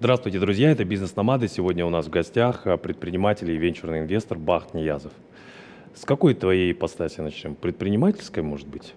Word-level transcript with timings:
Здравствуйте, 0.00 0.38
друзья, 0.38 0.70
это 0.70 0.84
«Бизнес-номады». 0.84 1.48
Сегодня 1.48 1.84
у 1.84 1.90
нас 1.90 2.06
в 2.06 2.08
гостях 2.08 2.68
а, 2.68 2.76
предприниматель 2.76 3.50
и 3.50 3.56
венчурный 3.56 3.98
инвестор 3.98 4.38
Бахт 4.38 4.72
Ниязов. 4.72 5.10
С 5.92 6.04
какой 6.04 6.34
твоей 6.34 6.70
ипостаси 6.70 7.20
начнем? 7.20 7.56
Предпринимательской, 7.56 8.44
может 8.44 8.68
быть? 8.68 8.94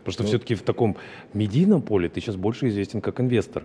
Потому 0.00 0.12
что 0.12 0.22
ну, 0.24 0.28
все-таки 0.28 0.54
в 0.54 0.60
таком 0.60 0.98
медийном 1.32 1.80
поле 1.80 2.10
ты 2.10 2.20
сейчас 2.20 2.36
больше 2.36 2.68
известен 2.68 3.00
как 3.00 3.20
инвестор. 3.20 3.64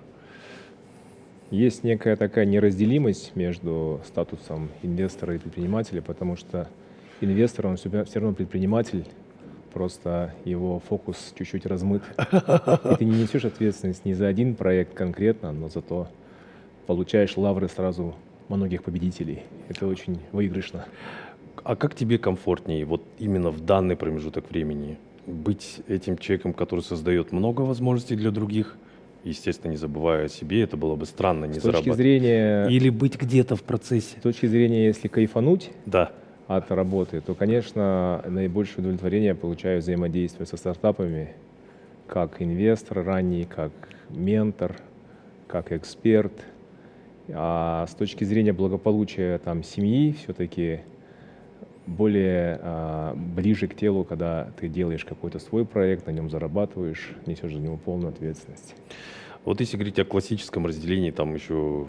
Есть 1.52 1.84
некая 1.84 2.15
такая 2.15 2.46
неразделимость 2.46 3.36
между 3.36 4.00
статусом 4.08 4.70
инвестора 4.82 5.36
и 5.36 5.38
предпринимателя, 5.38 6.02
потому 6.02 6.38
что 6.38 6.70
инвестор, 7.20 7.68
он 7.68 7.76
все 7.76 7.90
равно 7.90 8.34
предприниматель, 8.34 9.04
просто 9.74 10.34
его 10.46 10.80
фокус 10.80 11.34
чуть-чуть 11.38 11.66
размыт. 11.66 12.04
И 12.32 12.96
ты 12.96 13.04
не 13.04 13.24
несешь 13.24 13.44
ответственность 13.44 14.06
не 14.06 14.14
за 14.14 14.28
один 14.28 14.56
проект 14.56 14.94
конкретно, 14.94 15.52
но 15.52 15.68
за 15.68 15.82
то, 15.82 16.08
получаешь 16.90 17.38
лавры 17.38 17.67
сразу 17.67 18.16
многих 18.48 18.82
победителей. 18.82 19.44
Это 19.70 19.86
очень 19.86 20.18
выигрышно. 20.32 20.86
А 21.64 21.76
как 21.76 21.94
тебе 21.94 22.18
комфортнее 22.18 22.84
вот 22.84 23.04
именно 23.20 23.52
в 23.52 23.64
данный 23.64 23.95
промежуток 23.95 24.50
времени 24.50 24.98
быть 25.28 25.81
этим 25.88 26.17
человеком, 26.17 26.52
который 26.52 26.80
создает 26.80 27.31
много 27.31 27.62
возможностей 27.62 28.16
для 28.16 28.31
других, 28.31 28.76
естественно, 29.23 29.70
не 29.70 29.78
забывая 29.78 30.26
о 30.26 30.30
себе, 30.30 30.64
это 30.64 30.78
было 30.78 30.95
бы 30.95 31.05
странно 31.05 31.45
не 31.45 31.59
с 31.59 31.62
точки 31.62 31.91
зрения 31.91 32.66
или 32.66 32.90
быть 32.90 33.22
где-то 33.22 33.56
в 33.56 33.62
процессе. 33.62 34.17
С 34.17 34.23
точки 34.23 34.48
зрения, 34.48 34.88
если 34.88 35.09
кайфануть, 35.09 35.70
да. 35.86 36.12
от 36.48 36.72
работы, 36.72 37.22
то, 37.22 37.36
конечно, 37.36 38.26
наибольшее 38.28 38.80
удовлетворение 38.80 39.36
получаю 39.36 39.81
взаимодействие 39.81 40.48
со 40.48 40.58
стартапами, 40.58 41.36
как 42.08 42.42
инвестор 42.42 43.03
ранний, 43.06 43.44
как 43.44 43.73
ментор, 44.09 44.76
как 45.48 45.72
эксперт. 45.72 46.34
А 47.34 47.86
с 47.88 47.94
точки 47.96 48.24
зрения 48.24 48.54
благополучия 48.54 49.38
там, 49.40 49.64
семьи, 49.64 50.16
все-таки 50.24 50.81
более 51.86 52.59
а, 52.62 53.16
ближе 53.16 53.67
к 53.67 53.76
телу, 53.76 54.03
когда 54.03 54.52
ты 54.59 54.67
делаешь 54.67 55.06
какой-то 55.06 55.40
свой 55.40 55.66
проект, 55.66 56.08
на 56.08 56.12
нем 56.12 56.30
зарабатываешь, 56.30 57.12
несешь 57.26 57.53
за 57.53 57.59
него 57.59 57.78
полную 57.78 58.09
ответственность. 58.09 58.76
Вот 59.45 59.62
если 59.62 59.78
говорить 59.78 59.98
о 60.00 60.06
классическом 60.06 60.68
разделении, 60.68 61.12
там 61.12 61.34
еще 61.34 61.88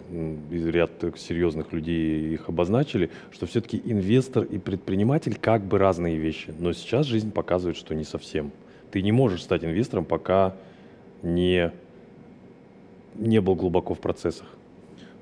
ряд 0.51 0.91
серьезных 1.17 1.73
людей 1.73 2.33
их 2.33 2.47
обозначили, 2.47 3.11
что 3.31 3.45
все-таки 3.45 3.81
инвестор 3.83 4.43
и 4.43 4.57
предприниматель 4.57 5.37
как 5.39 5.63
бы 5.65 5.77
разные 5.77 6.17
вещи. 6.17 6.53
Но 6.57 6.73
сейчас 6.73 7.05
жизнь 7.05 7.31
показывает, 7.31 7.77
что 7.77 7.93
не 7.93 8.05
совсем. 8.05 8.51
Ты 8.89 9.01
не 9.01 9.11
можешь 9.11 9.43
стать 9.43 9.63
инвестором, 9.63 10.05
пока 10.05 10.55
не, 11.23 11.71
не 13.15 13.41
был 13.41 13.55
глубоко 13.55 13.93
в 13.93 13.99
процессах. 13.99 14.47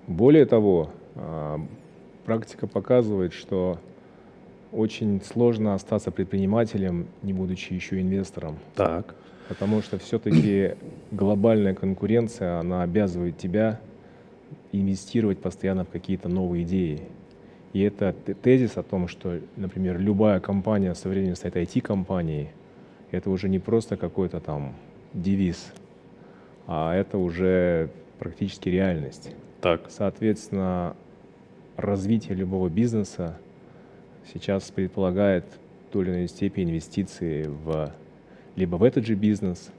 Более 0.09 0.47
того, 0.47 0.89
а, 1.13 1.61
практика 2.25 2.65
показывает, 2.65 3.31
что 3.31 3.77
очень 4.71 5.21
сложно 5.21 5.75
остаться 5.75 6.09
предпринимателем, 6.09 7.05
не 7.21 7.31
будучи 7.31 7.73
еще 7.73 8.01
инвестором. 8.01 8.57
Так. 8.73 9.13
Потому 9.47 9.83
что 9.83 9.99
все-таки 9.99 10.73
глобальная 11.11 11.75
конкуренция, 11.75 12.59
она 12.59 12.81
обязывает 12.81 13.37
тебя 13.37 13.79
инвестировать 14.71 15.39
постоянно 15.39 15.85
в 15.85 15.89
какие-то 15.89 16.27
новые 16.27 16.63
идеи. 16.63 17.03
И 17.73 17.81
это 17.81 18.15
тезис 18.41 18.77
о 18.77 18.83
том, 18.83 19.07
что, 19.07 19.39
например, 19.57 19.99
любая 19.99 20.39
компания 20.39 20.95
со 20.95 21.07
временем 21.07 21.35
стать 21.35 21.53
IT-компанией, 21.53 22.49
это 23.11 23.29
уже 23.29 23.47
не 23.47 23.59
просто 23.59 23.95
какой-то 23.95 24.39
там 24.39 24.73
девиз, 25.13 25.71
а 26.65 26.95
это 26.95 27.19
уже 27.19 27.91
практически 28.17 28.69
реальность. 28.69 29.35
Так. 29.61 29.81
Соответственно, 29.89 30.95
развитие 31.75 32.35
любого 32.35 32.69
бизнеса 32.69 33.37
сейчас 34.33 34.69
предполагает 34.71 35.45
в 35.87 35.91
той 35.91 36.03
или 36.05 36.11
иной 36.11 36.27
степени 36.27 36.65
инвестиции 36.65 37.45
в, 37.47 37.91
либо 38.55 38.75
в 38.75 38.83
этот 38.83 39.05
же 39.05 39.15
бизнес, 39.15 39.69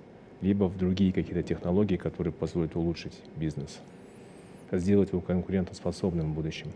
либо 0.41 0.65
в 0.65 0.77
другие 0.77 1.13
какие-то 1.13 1.43
технологии, 1.43 1.97
которые 1.97 2.33
позволят 2.33 2.77
улучшить 2.77 3.19
бизнес, 3.37 3.79
сделать 4.73 5.11
его 5.11 5.21
конкурентоспособным 5.21 6.33
в 6.33 6.35
будущем. 6.35 6.69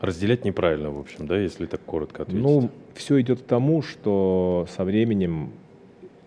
Разделять 0.00 0.44
неправильно, 0.44 0.90
в 0.90 0.98
общем, 0.98 1.26
да, 1.26 1.36
если 1.36 1.66
так 1.66 1.80
коротко 1.80 2.22
ответить? 2.22 2.42
Ну, 2.42 2.70
все 2.94 3.20
идет 3.20 3.40
к 3.40 3.44
тому, 3.44 3.82
что 3.82 4.66
со 4.76 4.84
временем 4.84 5.50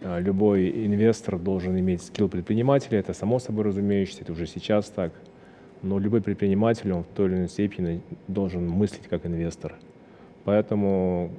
а, 0.02 0.20
любой 0.20 0.70
инвестор 0.86 1.40
должен 1.40 1.80
иметь 1.80 2.04
скилл 2.04 2.28
предпринимателя, 2.28 3.00
это 3.00 3.14
само 3.14 3.40
собой 3.40 3.66
разумеется, 3.66 4.22
это 4.22 4.34
уже 4.34 4.46
сейчас 4.46 4.90
так, 4.90 5.14
но 5.82 6.00
любой 6.00 6.22
предприниматель, 6.22 6.92
он 6.92 7.04
в 7.04 7.08
той 7.08 7.28
или 7.28 7.36
иной 7.36 7.50
степени 7.50 8.02
должен 8.28 8.68
мыслить 8.68 9.08
как 9.08 9.26
инвестор– 9.26 9.76
Поэтому 10.44 11.32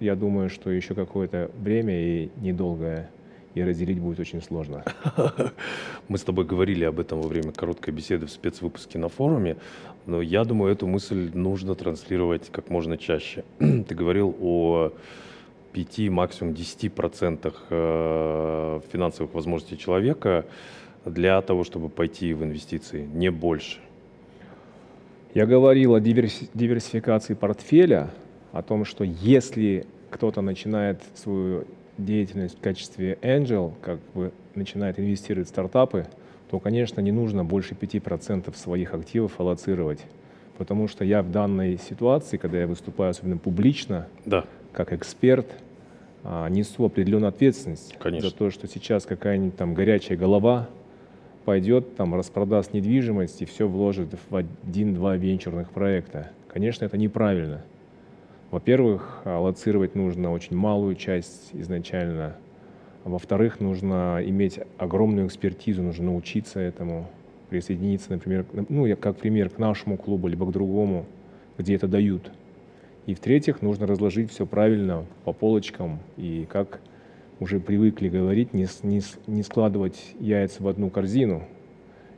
я 0.00 0.14
думаю, 0.14 0.48
что 0.48 0.70
еще 0.70 0.94
какое-то 0.94 1.50
время 1.58 1.94
и 2.00 2.30
недолгое 2.40 3.10
и 3.54 3.62
разделить 3.62 3.98
будет 3.98 4.20
очень 4.20 4.40
сложно. 4.42 4.84
Мы 6.08 6.18
с 6.18 6.22
тобой 6.22 6.44
говорили 6.44 6.84
об 6.84 7.00
этом 7.00 7.20
во 7.20 7.28
время 7.28 7.52
короткой 7.52 7.92
беседы 7.92 8.26
в 8.26 8.30
спецвыпуске 8.30 8.98
на 8.98 9.08
форуме, 9.08 9.56
но 10.06 10.22
я 10.22 10.44
думаю, 10.44 10.72
эту 10.72 10.86
мысль 10.86 11.30
нужно 11.34 11.74
транслировать 11.74 12.50
как 12.50 12.70
можно 12.70 12.96
чаще. 12.96 13.44
Ты 13.58 13.94
говорил 13.94 14.34
о 14.40 14.92
5, 15.72 16.08
максимум 16.10 16.54
10 16.54 16.92
процентах 16.92 17.64
э, 17.70 18.80
финансовых 18.92 19.34
возможностей 19.34 19.76
человека 19.76 20.46
для 21.10 21.40
того, 21.42 21.64
чтобы 21.64 21.88
пойти 21.88 22.32
в 22.34 22.44
инвестиции, 22.44 23.08
не 23.12 23.30
больше. 23.30 23.78
Я 25.34 25.46
говорил 25.46 25.94
о 25.94 26.00
диверсификации 26.00 27.34
портфеля, 27.34 28.10
о 28.52 28.62
том, 28.62 28.84
что 28.84 29.04
если 29.04 29.86
кто-то 30.10 30.40
начинает 30.40 31.02
свою 31.14 31.64
деятельность 31.98 32.56
в 32.56 32.60
качестве 32.60 33.18
angel, 33.22 33.72
как 33.82 33.98
бы 34.14 34.32
начинает 34.54 34.98
инвестировать 34.98 35.48
в 35.48 35.50
стартапы, 35.50 36.06
то, 36.50 36.58
конечно, 36.58 37.00
не 37.00 37.12
нужно 37.12 37.44
больше 37.44 37.74
5% 37.74 38.56
своих 38.56 38.94
активов 38.94 39.38
аллоцировать. 39.38 40.00
Потому 40.56 40.88
что 40.88 41.04
я 41.04 41.22
в 41.22 41.30
данной 41.30 41.78
ситуации, 41.78 42.36
когда 42.36 42.60
я 42.60 42.66
выступаю 42.66 43.10
особенно 43.10 43.36
публично, 43.36 44.08
да. 44.24 44.44
как 44.72 44.92
эксперт, 44.92 45.46
а, 46.24 46.48
несу 46.48 46.84
определенную 46.84 47.28
ответственность 47.28 47.94
Конечно. 47.98 48.30
за 48.30 48.34
то, 48.34 48.50
что 48.50 48.66
сейчас 48.66 49.04
какая-нибудь 49.04 49.56
там 49.56 49.74
горячая 49.74 50.18
голова 50.18 50.68
пойдет, 51.48 51.96
там 51.96 52.14
распродаст 52.14 52.74
недвижимость 52.74 53.40
и 53.40 53.46
все 53.46 53.66
вложит 53.66 54.10
в 54.28 54.36
один-два 54.36 55.16
венчурных 55.16 55.70
проекта. 55.70 56.30
Конечно, 56.46 56.84
это 56.84 56.98
неправильно. 56.98 57.62
Во-первых, 58.50 59.22
аллоцировать 59.24 59.94
нужно 59.94 60.30
очень 60.30 60.54
малую 60.54 60.94
часть 60.94 61.48
изначально. 61.54 62.36
Во-вторых, 63.04 63.60
нужно 63.60 64.20
иметь 64.26 64.60
огромную 64.76 65.26
экспертизу, 65.26 65.82
нужно 65.82 66.04
научиться 66.10 66.60
этому, 66.60 67.08
присоединиться, 67.48 68.12
например, 68.12 68.44
ну, 68.68 68.94
как 69.00 69.16
пример, 69.16 69.48
к 69.48 69.56
нашему 69.56 69.96
клубу, 69.96 70.28
либо 70.28 70.44
к 70.44 70.52
другому, 70.52 71.06
где 71.56 71.76
это 71.76 71.88
дают. 71.88 72.30
И 73.06 73.14
в-третьих, 73.14 73.62
нужно 73.62 73.86
разложить 73.86 74.30
все 74.30 74.44
правильно 74.44 75.06
по 75.24 75.32
полочкам 75.32 76.00
и 76.18 76.46
как 76.52 76.82
уже 77.40 77.60
привыкли 77.60 78.08
говорить, 78.08 78.52
не, 78.54 78.66
не, 78.82 79.02
не 79.26 79.42
складывать 79.42 80.14
яйца 80.18 80.62
в 80.62 80.68
одну 80.68 80.90
корзину. 80.90 81.44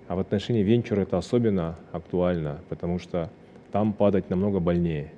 А 0.08 0.16
в 0.16 0.18
отношении 0.18 0.62
венчура 0.62 1.02
это 1.02 1.18
особенно 1.18 1.76
актуально, 1.92 2.60
потому 2.68 2.98
что 2.98 3.30
там 3.70 3.92
падать 3.92 4.28
намного 4.30 4.58
больнее 4.58 5.12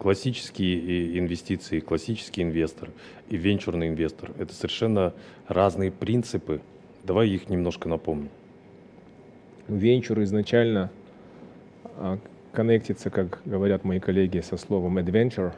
классические 0.00 1.18
инвестиции, 1.18 1.80
классический 1.80 2.42
инвестор 2.42 2.88
и 3.28 3.36
венчурный 3.36 3.88
инвестор– 3.88 4.32
это 4.38 4.54
совершенно 4.54 5.12
разные 5.46 5.92
принципы. 5.92 6.62
Давай 7.04 7.28
их 7.28 7.50
немножко 7.50 7.88
напомним. 7.88 8.30
Венчур 9.68 10.22
изначально 10.22 10.90
а, 11.98 12.18
коннектится, 12.52 13.10
как 13.10 13.42
говорят 13.44 13.84
мои 13.84 14.00
коллеги, 14.00 14.40
со 14.40 14.56
словом 14.56 14.96
adventure, 14.98 15.52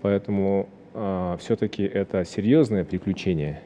поэтому 0.00 0.66
а, 0.94 1.36
все-таки 1.38 1.82
это 1.82 2.24
серьезное 2.24 2.84
приключение. 2.84 3.62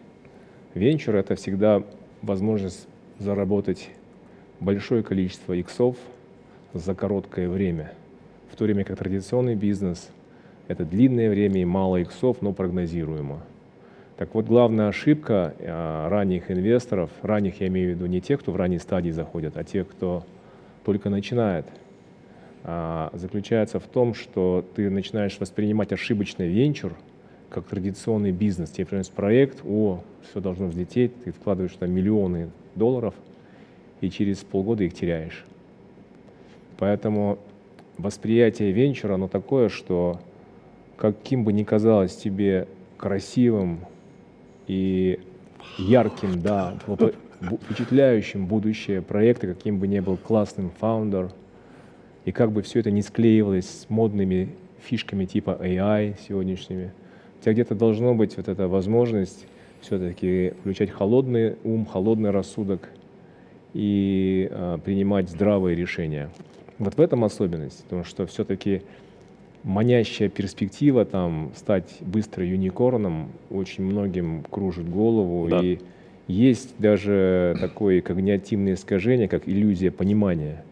Венчур– 0.75 1.15
это 1.17 1.37
всегда 1.37 1.83
возможность 2.23 2.87
заработать 3.19 3.91
большое 4.61 5.03
количество 5.03 5.53
иксов 5.53 5.97
за 6.73 6.95
короткое 6.95 7.49
время– 7.49 7.93
в 8.55 8.57
то 8.57 8.67
время 8.67 8.85
как 8.85 8.99
традиционный 8.99 9.57
бизнес– 9.57 10.09
это 10.69 10.85
длинное 10.85 11.29
время 11.29 11.61
и 11.61 11.65
мало 11.65 11.97
иксов, 11.97 12.41
но 12.41 12.53
прогнозируемо. 12.53 13.41
Так 14.17 14.33
вот, 14.33 14.47
главная 14.47 14.87
ошибка 14.87 15.55
а, 15.59 16.09
ранних 16.09 16.53
инвесторов, 16.53 17.11
ранних 17.23 17.61
я 17.61 17.67
имею 17.67 17.89
в 17.89 17.97
виду 17.97 18.07
не 18.07 18.21
тех, 18.21 18.39
кто 18.39 18.53
в 18.53 18.57
ранней 18.57 18.79
стадии 18.79 19.11
заходят, 19.11 19.57
а 19.57 19.65
тех, 19.65 19.89
кто 19.89 20.25
только 20.85 21.11
начинает, 21.11 21.67
а, 22.63 23.11
заключается 23.13 23.81
в 23.81 23.89
том, 23.89 24.15
что 24.15 24.65
ты 24.77 24.89
начинаешь 24.89 25.37
воспринимать 25.41 25.93
ошибочный 25.93 26.47
венчур 26.47 26.93
как 27.51 27.65
традиционный 27.67 28.33
бизнес. 28.33 28.71
Тебе 28.71 28.87
приносит 28.87 29.13
проект, 29.13 29.61
о, 29.65 30.03
все 30.31 30.41
должно 30.41 30.67
взлететь, 30.67 31.25
ты 31.25 31.33
вкладываешь 31.33 31.75
там 31.79 31.91
миллионы 31.91 32.51
долларов, 32.75 33.15
и 34.01 34.11
через 34.11 34.39
полгода 34.39 34.85
их 34.85 34.95
теряешь. 34.95 35.45
Поэтому 36.79 37.39
восприятие 37.99 38.73
венчура, 38.73 39.15
оно 39.15 39.29
такое, 39.29 39.69
что 39.69 40.21
каким 40.97 41.45
бы 41.45 41.53
ни 41.53 41.65
казалось 41.65 42.17
тебе 42.17 42.67
красивым 42.97 43.81
и 44.67 45.21
ярким, 45.79 46.41
да, 46.41 46.75
впечатляющим 47.41 48.47
будущее 48.47 49.03
проекта, 49.03 49.47
каким 49.47 49.79
бы 49.79 49.87
ни 49.87 50.01
был 50.01 50.17
классным 50.17 50.71
фаундер, 50.79 51.31
и 52.25 52.33
как 52.33 52.53
бы 52.53 52.63
все 52.63 52.81
это 52.81 52.91
не 52.91 53.03
склеивалось 53.03 53.69
с 53.69 53.91
модными 53.91 54.55
фишками 54.83 55.25
типа 55.25 55.59
AI 55.61 56.17
сегодняшними, 56.27 56.93
тебя 57.45 57.53
где-то 57.53 57.75
должно 57.75 58.15
быть 58.15 58.37
вот 58.39 58.49
эта 58.49 58.69
возможность 58.69 59.47
все-таки 59.83 60.55
включать 60.61 60.91
холодный 60.91 61.57
ум, 61.63 61.85
холодный 61.85 62.31
рассудок 62.31 62.89
и 63.75 64.49
э, 64.51 64.79
принимать 64.83 65.29
здравые 65.29 65.77
решения. 65.77 66.31
Вот 66.79 66.95
в 66.95 67.01
этом 67.01 67.23
особенность, 67.23 67.85
потому 67.85 68.05
что 68.05 68.27
все-таки 68.27 68.83
манящая 69.63 70.31
перспектива 70.31 71.05
там 71.05 71.53
стать 71.55 71.97
быстро 72.01 72.47
юникорном 72.47 73.31
очень 73.51 73.85
многим 73.85 74.43
кружит 74.51 74.89
голову 74.89 75.47
да. 75.49 75.61
и 75.63 75.79
есть 76.27 76.75
даже 76.79 77.57
такое 77.61 78.01
когнитивное 78.01 78.75
искажение, 78.75 79.29
как 79.29 79.47
иллюзия 79.47 79.91
понимания. 79.91 80.65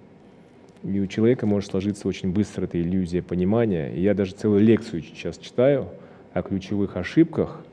И 0.82 0.98
у 0.98 1.06
человека 1.06 1.46
может 1.46 1.70
сложиться 1.70 2.08
очень 2.08 2.32
быстро 2.32 2.64
эта 2.64 2.80
иллюзия 2.80 3.20
понимания. 3.20 3.92
И 3.94 4.00
я 4.00 4.14
даже 4.14 4.32
целую 4.32 4.62
лекцию 4.62 5.02
сейчас 5.02 5.36
читаю 5.36 5.88
о 6.34 6.42
ключевых 6.42 6.96
ошибках 6.96 7.64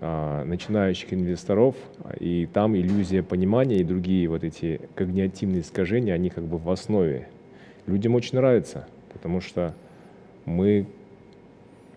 а, 0.00 0.44
начинающих 0.44 1.12
инвесторов, 1.12 1.76
и 2.18 2.48
там 2.52 2.76
иллюзия 2.76 3.22
понимания 3.22 3.76
и 3.76 3.84
другие 3.84 4.28
вот 4.28 4.44
эти 4.44 4.80
когнитивные 4.94 5.60
искажения, 5.60 6.14
они 6.14 6.30
как 6.30 6.44
бы 6.44 6.58
в 6.58 6.70
основе. 6.70 7.28
Людям 7.86 8.14
очень 8.14 8.36
нравится, 8.38 8.86
потому 9.12 9.40
что 9.40 9.74
мы 10.46 10.86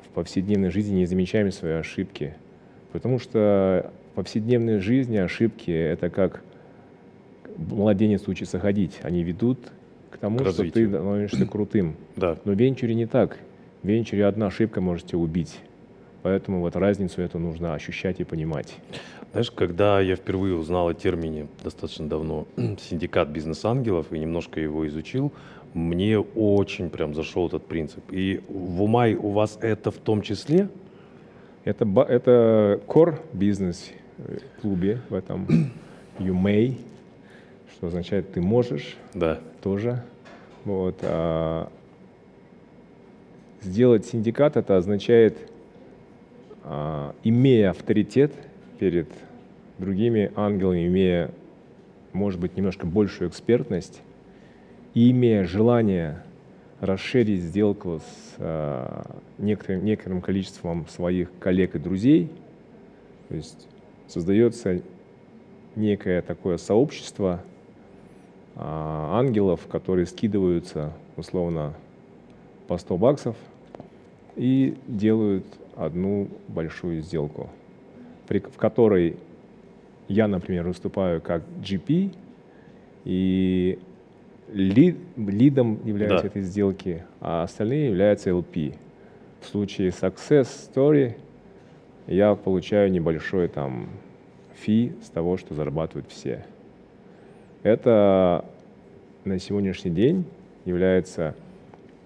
в 0.04 0.10
повседневной 0.10 0.70
жизни 0.70 0.98
не 0.98 1.06
замечаем 1.06 1.52
свои 1.52 1.74
ошибки, 1.74 2.34
потому 2.92 3.20
что 3.20 3.92
в 4.12 4.16
повседневной 4.16 4.80
жизни 4.80 5.18
ошибки— 5.18 5.72
это 5.72 6.10
как 6.10 6.44
младенец 7.58 8.28
учится 8.28 8.60
ходить, 8.60 9.00
они 9.04 9.24
ведут 9.24 9.60
к 10.12 10.18
тому, 10.18 10.40
к 10.40 10.48
что 10.48 10.70
ты 10.70 10.88
становишься 10.88 11.46
крутым. 11.46 11.96
Да. 12.16 12.38
Но 12.46 12.54
в 12.54 12.56
венчуре 12.56 12.96
не 12.96 13.06
так. 13.06 13.38
В 13.84 13.88
венчуре 13.88 14.26
одна 14.26 14.48
ошибка 14.48 14.82
может 14.82 15.08
тебя 15.08 15.20
убить. 15.20 15.60
Поэтому 16.24 16.62
вот 16.62 16.76
разницу 16.76 17.22
эту 17.22 17.40
нужно 17.40 17.74
ощущать 17.74 18.20
и 18.20 18.24
понимать. 18.24 18.76
Знаешь, 19.32 19.52
когда 19.52 20.00
я 20.00 20.16
впервые 20.16 20.56
узнал 20.56 20.90
о 20.90 20.94
термине 20.94 21.48
достаточно 21.64 22.08
давно 22.08 22.48
синдикат 22.80 23.30
бизнес-ангелов 23.30 24.12
и 24.12 24.20
немножко 24.20 24.60
его 24.60 24.88
изучил, 24.88 25.32
мне 25.74 26.20
очень 26.20 26.90
прям 26.90 27.14
зашел 27.14 27.48
этот 27.48 27.66
принцип. 27.66 28.04
И 28.12 28.42
в 28.48 28.82
Умай 28.82 29.16
у 29.16 29.30
вас 29.30 29.60
это 29.62 29.92
в 29.92 29.98
том 29.98 30.22
числе? 30.22 30.70
Это, 31.66 31.86
это 32.08 32.82
core 32.88 33.20
бизнес 33.34 33.92
клубе 34.62 35.02
в 35.10 35.14
этом 35.14 35.46
you 36.20 36.34
may, 36.34 36.78
что 37.74 37.88
означает 37.88 38.32
ты 38.32 38.42
можешь. 38.42 38.98
Да. 39.14 39.40
Тоже. 39.62 40.04
Вот. 40.66 40.98
А 41.04 41.70
сделать 43.62 44.06
синдикат 44.06 44.58
это 44.58 44.78
означает, 44.78 45.38
имея 47.24 47.70
авторитет 47.70 48.34
перед 48.80 49.08
другими 49.78 50.32
ангелами, 50.36 50.88
имея, 50.88 51.32
может 52.14 52.40
быть, 52.40 52.58
немножко 52.58 52.86
большую 52.86 53.30
экспертность, 53.30 54.02
и 54.94 55.12
имея 55.12 55.46
желание 55.46 56.24
расширить 56.80 57.42
сделку 57.42 58.00
с 58.00 58.36
э, 58.38 59.04
некоторым, 59.38 59.86
некоторым 59.86 60.22
количеством 60.22 60.88
своих 60.88 61.30
коллег 61.40 61.76
и 61.76 61.80
друзей, 61.80 62.30
то 63.30 63.36
есть 63.36 63.68
создается 64.08 64.82
некое 65.76 66.22
такое 66.22 66.58
сообщество 66.58 67.42
э, 68.56 68.60
ангелов, 68.60 69.68
которые 69.68 70.06
скидываются 70.06 70.94
условно 71.16 71.74
по 72.68 72.78
100 72.78 72.98
баксов 72.98 73.36
и 74.36 74.78
делают 74.88 75.46
одну 75.78 76.28
большую 76.48 77.02
сделку, 77.02 77.50
при, 78.28 78.40
в 78.40 78.58
которой 78.58 79.18
я, 80.08 80.28
например, 80.28 80.68
выступаю 80.68 81.22
как 81.22 81.44
GP, 81.62 82.14
и 83.06 83.80
лид, 84.52 84.98
лидом 85.16 85.80
является 85.86 86.24
да. 86.24 86.28
этой 86.28 86.42
сделки, 86.42 87.04
а 87.22 87.44
остальные 87.44 87.88
являются 87.88 88.30
LP. 88.32 88.76
В 89.42 89.46
случае 89.46 89.90
Success 89.90 90.48
Story 90.74 91.16
я 92.08 92.36
получаю 92.36 92.92
небольшой 92.92 93.48
там 93.48 93.90
фи 94.56 94.94
с 95.04 95.10
того, 95.10 95.38
что 95.38 95.54
зарабатывают 95.54 96.10
все. 96.10 96.46
Это 97.64 98.46
на 99.26 99.40
сегодняшний 99.40 99.92
день 99.92 100.26
является 100.66 101.36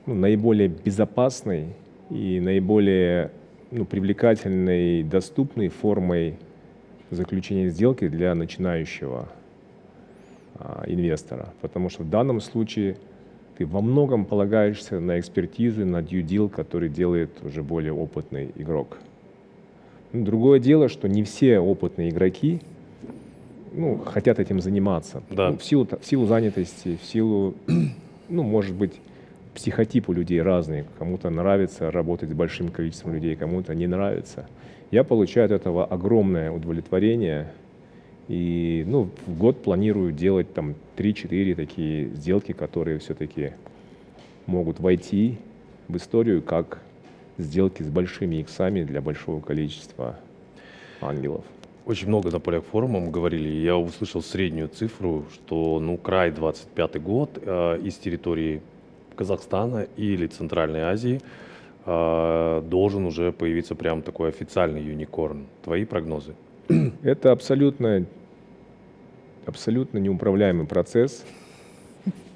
ну, 0.06 0.16
наиболее 0.16 0.68
безопасной 0.68 1.68
и 2.10 2.40
наиболее 2.40 3.32
ну, 3.72 3.86
привлекательной, 3.86 5.04
доступной 5.04 5.70
формой 5.70 6.36
заключения 7.10 7.70
сделки 7.70 8.08
для 8.08 8.36
начинающего 8.36 9.30
а, 10.56 10.84
инвестора. 10.88 11.54
Потому 11.62 11.90
что 11.90 12.04
в 12.04 12.10
данном 12.10 12.42
случае 12.42 12.98
ты 13.58 13.66
во 13.66 13.82
многом 13.82 14.26
полагаешься 14.26 15.00
на 15.00 15.20
экспертизу, 15.20 15.86
на 15.86 16.02
deal, 16.02 16.50
который 16.50 16.90
делает 16.90 17.32
уже 17.44 17.64
более 17.64 17.94
опытный 17.94 18.52
игрок. 18.56 18.98
Ну, 20.14 20.26
другое 20.26 20.60
дело, 20.60 20.90
что 20.90 21.08
не 21.08 21.24
все 21.24 21.60
опытные 21.60 22.10
игроки 22.10 22.62
ну, 23.74 23.98
хотят 23.98 24.40
этим 24.40 24.60
заниматься. 24.60 25.24
Да. 25.30 25.52
Ну, 25.52 25.58
в, 25.58 25.64
силу, 25.64 25.88
в 26.00 26.06
силу 26.06 26.26
занятости, 26.26 26.98
в 27.02 27.06
силу, 27.06 27.56
ну, 28.30 28.44
может 28.44 28.76
быть, 28.76 28.94
психотип 29.54 30.10
у 30.10 30.14
людей 30.14 30.42
разный. 30.42 30.86
Кому-то 31.00 31.30
нравится 31.30 31.92
работать 31.92 32.30
с 32.30 32.34
большим 32.34 32.70
количеством 32.70 33.14
людей, 33.14 33.36
кому-то 33.36 33.76
не 33.76 33.88
нравится. 33.88 34.48
Я 34.92 35.04
получаю 35.04 35.46
от 35.46 35.52
этого 35.52 35.86
огромное 35.86 36.52
удовлетворение– 36.52 37.52
и 38.32 38.86
ну, 38.88 39.10
в 39.26 39.38
год 39.38 39.62
планирую 39.62 40.14
делать 40.14 40.54
там 40.54 40.76
3-4 40.96 41.54
такие 41.54 42.08
сделки, 42.12 42.54
которые 42.54 43.00
все-таки 43.00 43.52
могут 44.46 44.80
войти 44.80 45.38
в 45.90 45.98
историю 45.98 46.42
как 46.42 46.80
сделки 47.38 47.84
с 47.84 47.90
большими 47.90 48.38
иксами 48.38 48.84
для 48.84 49.02
большого 49.02 49.42
количества 49.42 50.18
ангелов. 51.02 51.44
Очень 51.86 52.08
много 52.08 52.32
на 52.32 52.40
полях 52.40 52.64
форума 52.64 53.06
говорили. 53.06 53.50
Я 53.50 53.76
услышал 53.76 54.22
среднюю 54.22 54.70
цифру, 54.70 55.26
что 55.34 55.82
ну, 55.82 55.98
край 55.98 56.32
25 56.32 57.02
год 57.02 57.38
э, 57.42 57.80
из 57.84 57.96
территории 57.96 58.62
Казахстана 59.22 59.86
или 59.98 60.26
Центральной 60.26 60.82
Азии 60.82 61.22
э, 61.86 62.64
должен 62.66 63.06
уже 63.06 63.32
появиться 63.32 63.76
прям 63.76 64.02
такой 64.02 64.30
официальный 64.30 64.82
юникорн. 64.82 65.46
Твои 65.64 65.86
прогнозы? 65.86 66.34
Это 67.04 67.32
абсолютно 67.32 68.06
абсолютно 69.46 70.00
неуправляемый 70.00 70.66
процесс. 70.66 71.24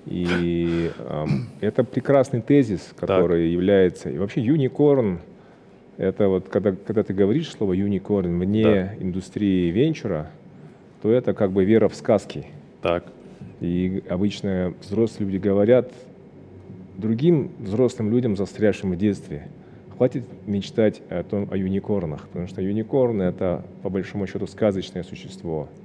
И 0.05 0.91
э, 0.95 1.25
это 1.61 1.83
прекрасный 1.83 2.41
тезис, 2.41 2.93
который 2.95 3.45
так. 3.45 3.53
является... 3.53 4.11
И 4.11 4.19
вообще 4.19 4.41
юникорн, 4.41 5.21
это 5.97 6.27
вот 6.27 6.49
когда, 6.49 6.71
когда 6.73 7.01
ты 7.01 7.15
говоришь 7.15 7.49
слово 7.49 7.73
юникорн 7.73 8.39
вне 8.39 8.63
да. 8.63 8.95
индустрии 8.99 9.71
венчура, 9.71 10.29
то 11.01 11.09
это 11.09 11.33
как 11.33 11.51
бы 11.51 11.65
вера 11.65 11.87
в 11.87 11.95
сказки. 11.95 12.45
Так. 12.83 13.05
И 13.59 14.03
обычно 14.07 14.75
взрослые 14.81 15.31
люди 15.31 15.41
говорят 15.41 15.91
другим 16.97 17.51
взрослым 17.59 18.11
людям, 18.11 18.35
застрявшим 18.35 18.91
в 18.91 18.97
детстве, 18.97 19.47
хватит 19.95 20.23
мечтать 20.45 21.01
о 21.09 21.23
том, 21.23 21.47
о 21.51 21.57
юникорнах, 21.57 22.27
потому 22.27 22.47
что 22.47 22.61
юникорн— 22.61 23.21
это, 23.23 23.65
по 23.81 23.89
большому 23.89 24.27
счету, 24.27 24.47
сказочное 24.47 25.03
существо— 25.03 25.69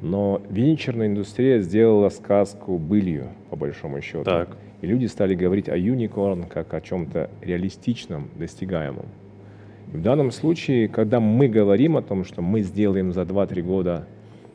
но 0.00 0.40
венчурная 0.48 1.08
индустрия 1.08 1.60
сделала 1.60 2.08
сказку 2.08 2.78
былью, 2.78 3.28
по 3.50 3.56
большому 3.56 4.00
счету. 4.00 4.24
Так. 4.24 4.56
И 4.80 4.86
люди 4.86 5.06
стали 5.06 5.34
говорить 5.34 5.68
о 5.68 5.76
юникорн 5.76 6.44
как 6.44 6.72
о 6.74 6.80
чем-то 6.80 7.30
реалистичном, 7.42 8.28
достигаемом. 8.36 9.06
И 9.92 9.96
в 9.96 10.02
данном 10.02 10.30
случае, 10.30 10.88
когда 10.88 11.18
мы 11.18 11.48
говорим 11.48 11.96
о 11.96 12.02
том, 12.02 12.24
что 12.24 12.42
мы 12.42 12.60
сделаем 12.60 13.12
за 13.12 13.22
2-3 13.22 13.62
года 13.62 14.06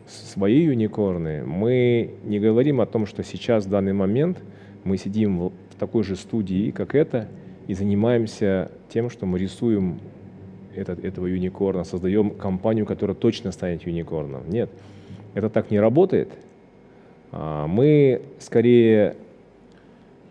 свои 0.07 0.63
юникорны, 0.63 1.43
мы 1.45 2.11
не 2.23 2.39
говорим 2.39 2.79
о 2.79 2.85
том, 2.85 3.05
что 3.05 3.23
сейчас, 3.23 3.65
в 3.65 3.69
данный 3.69 3.93
момент, 3.93 4.41
мы 4.85 4.97
сидим 4.97 5.39
в 5.39 5.51
такой 5.83 6.03
же 6.03 6.15
студии, 6.15 6.71
как 6.71 6.95
это, 6.95 7.27
и 7.67 7.73
занимаемся 7.73 8.71
тем, 8.87 9.09
что 9.09 9.25
мы 9.25 9.37
рисуем 9.37 9.99
этот, 10.73 11.03
этого 11.03 11.27
юникорна, 11.27 11.83
создаем 11.83 12.29
компанию, 12.29 12.85
которая 12.85 13.15
точно 13.15 13.51
станет 13.51 13.85
юникорном. 13.85 14.49
Нет. 14.49 14.69
Это 15.33 15.49
так 15.49 15.71
не 15.71 15.81
работает. 15.81 16.29
А, 17.33 17.67
мы 17.67 18.21
скорее 18.39 19.17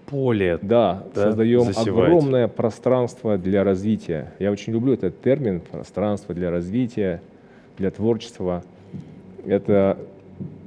поле. 0.07 0.59
Да, 0.63 1.05
да 1.15 1.25
создаем 1.25 1.65
засевать. 1.65 2.07
огромное 2.07 2.49
пространство 2.49 3.37
для 3.37 3.63
развития. 3.63 4.33
Я 4.39 4.53
очень 4.53 4.73
люблю 4.73 4.95
этот 4.95 5.21
термин 5.21 5.61
пространство 5.61 6.35
для 6.35 6.51
развития, 6.51 7.21
для 7.77 7.91
творчества. 7.91 8.65
Это 9.45 9.99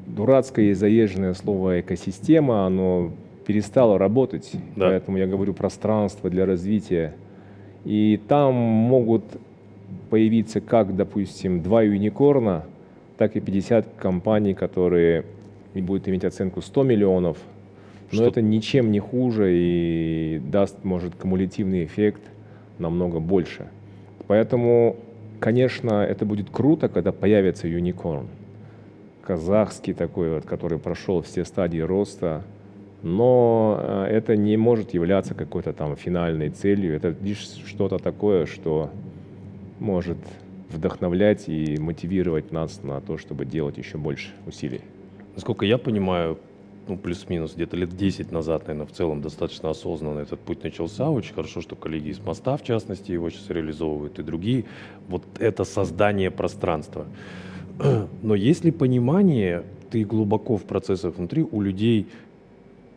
дурацкое 0.05 0.65
и 0.65 0.73
заезженное 0.73 1.33
слово 1.33 1.81
экосистема, 1.81 2.67
оно 2.67 3.11
перестало 3.45 3.97
работать. 3.97 4.51
Да. 4.75 4.87
Поэтому 4.87 5.17
я 5.17 5.27
говорю 5.27 5.53
пространство 5.53 6.29
для 6.29 6.45
развития. 6.45 7.13
И 7.83 8.19
там 8.27 8.53
могут 8.53 9.23
появиться 10.09 10.61
как, 10.61 10.95
допустим, 10.95 11.61
два 11.61 11.83
юникорна, 11.83 12.65
так 13.17 13.35
и 13.35 13.39
50 13.39 13.87
компаний, 13.97 14.53
которые 14.53 15.25
будут 15.73 16.07
иметь 16.07 16.25
оценку 16.25 16.61
100 16.61 16.83
миллионов. 16.83 17.37
Но 18.11 18.17
Что? 18.17 18.27
это 18.27 18.41
ничем 18.41 18.91
не 18.91 18.99
хуже 18.99 19.51
и 19.53 20.41
даст, 20.51 20.83
может, 20.83 21.15
кумулятивный 21.15 21.85
эффект 21.85 22.21
намного 22.77 23.19
больше. 23.19 23.67
Поэтому, 24.27 24.97
конечно, 25.39 26.03
это 26.03 26.25
будет 26.25 26.49
круто, 26.49 26.87
когда 26.87 27.11
появится 27.11 27.67
юникорн. 27.67 28.27
Казахский 29.21 29.93
такой 29.93 30.35
вот, 30.35 30.45
который 30.45 30.77
прошел 30.77 31.21
все 31.21 31.45
стадии 31.45 31.79
роста, 31.79 32.43
но 33.05 33.79
э, 33.79 34.05
это 34.09 34.35
не 34.35 34.57
может 34.57 34.95
являться 34.95 35.35
какой-то 35.35 35.73
там 35.73 35.95
финальной 35.95 36.49
целью. 36.49 36.95
Это 36.95 37.15
лишь 37.21 37.47
что-то 37.67 37.99
такое, 37.99 38.47
что 38.47 38.89
может 39.79 40.17
вдохновлять 40.69 41.47
и 41.47 41.77
мотивировать 41.77 42.51
нас 42.51 42.81
на 42.81 42.99
то, 43.01 43.19
чтобы 43.19 43.45
делать 43.45 43.77
еще 43.77 43.99
больше 43.99 44.29
усилий. 44.47 44.81
Насколько 45.35 45.67
я 45.67 45.77
понимаю, 45.77 46.39
ну, 46.87 46.97
плюс-минус, 46.97 47.53
где-то 47.53 47.77
лет 47.77 47.95
10 47.95 48.31
назад, 48.31 48.67
наверное, 48.67 48.87
в 48.87 48.91
целом 48.91 49.21
достаточно 49.21 49.69
осознанно 49.69 50.21
этот 50.21 50.39
путь 50.39 50.63
начался. 50.63 51.07
Очень 51.11 51.35
хорошо, 51.35 51.61
что 51.61 51.75
коллеги 51.75 52.09
из 52.09 52.19
моста, 52.19 52.57
в 52.57 52.63
частности, 52.63 53.11
его 53.11 53.29
сейчас 53.29 53.51
реализовывают, 53.51 54.17
и 54.17 54.23
другие. 54.23 54.65
Вот 55.09 55.23
это 55.37 55.63
создание 55.63 56.31
пространства. 56.31 57.05
Но 58.23 58.33
есть 58.33 58.65
ли 58.65 58.71
понимание, 58.71 59.63
ты 59.91 60.03
глубоко 60.03 60.57
в 60.57 60.63
процессах 60.63 61.17
внутри, 61.17 61.43
у 61.43 61.61
людей 61.61 62.07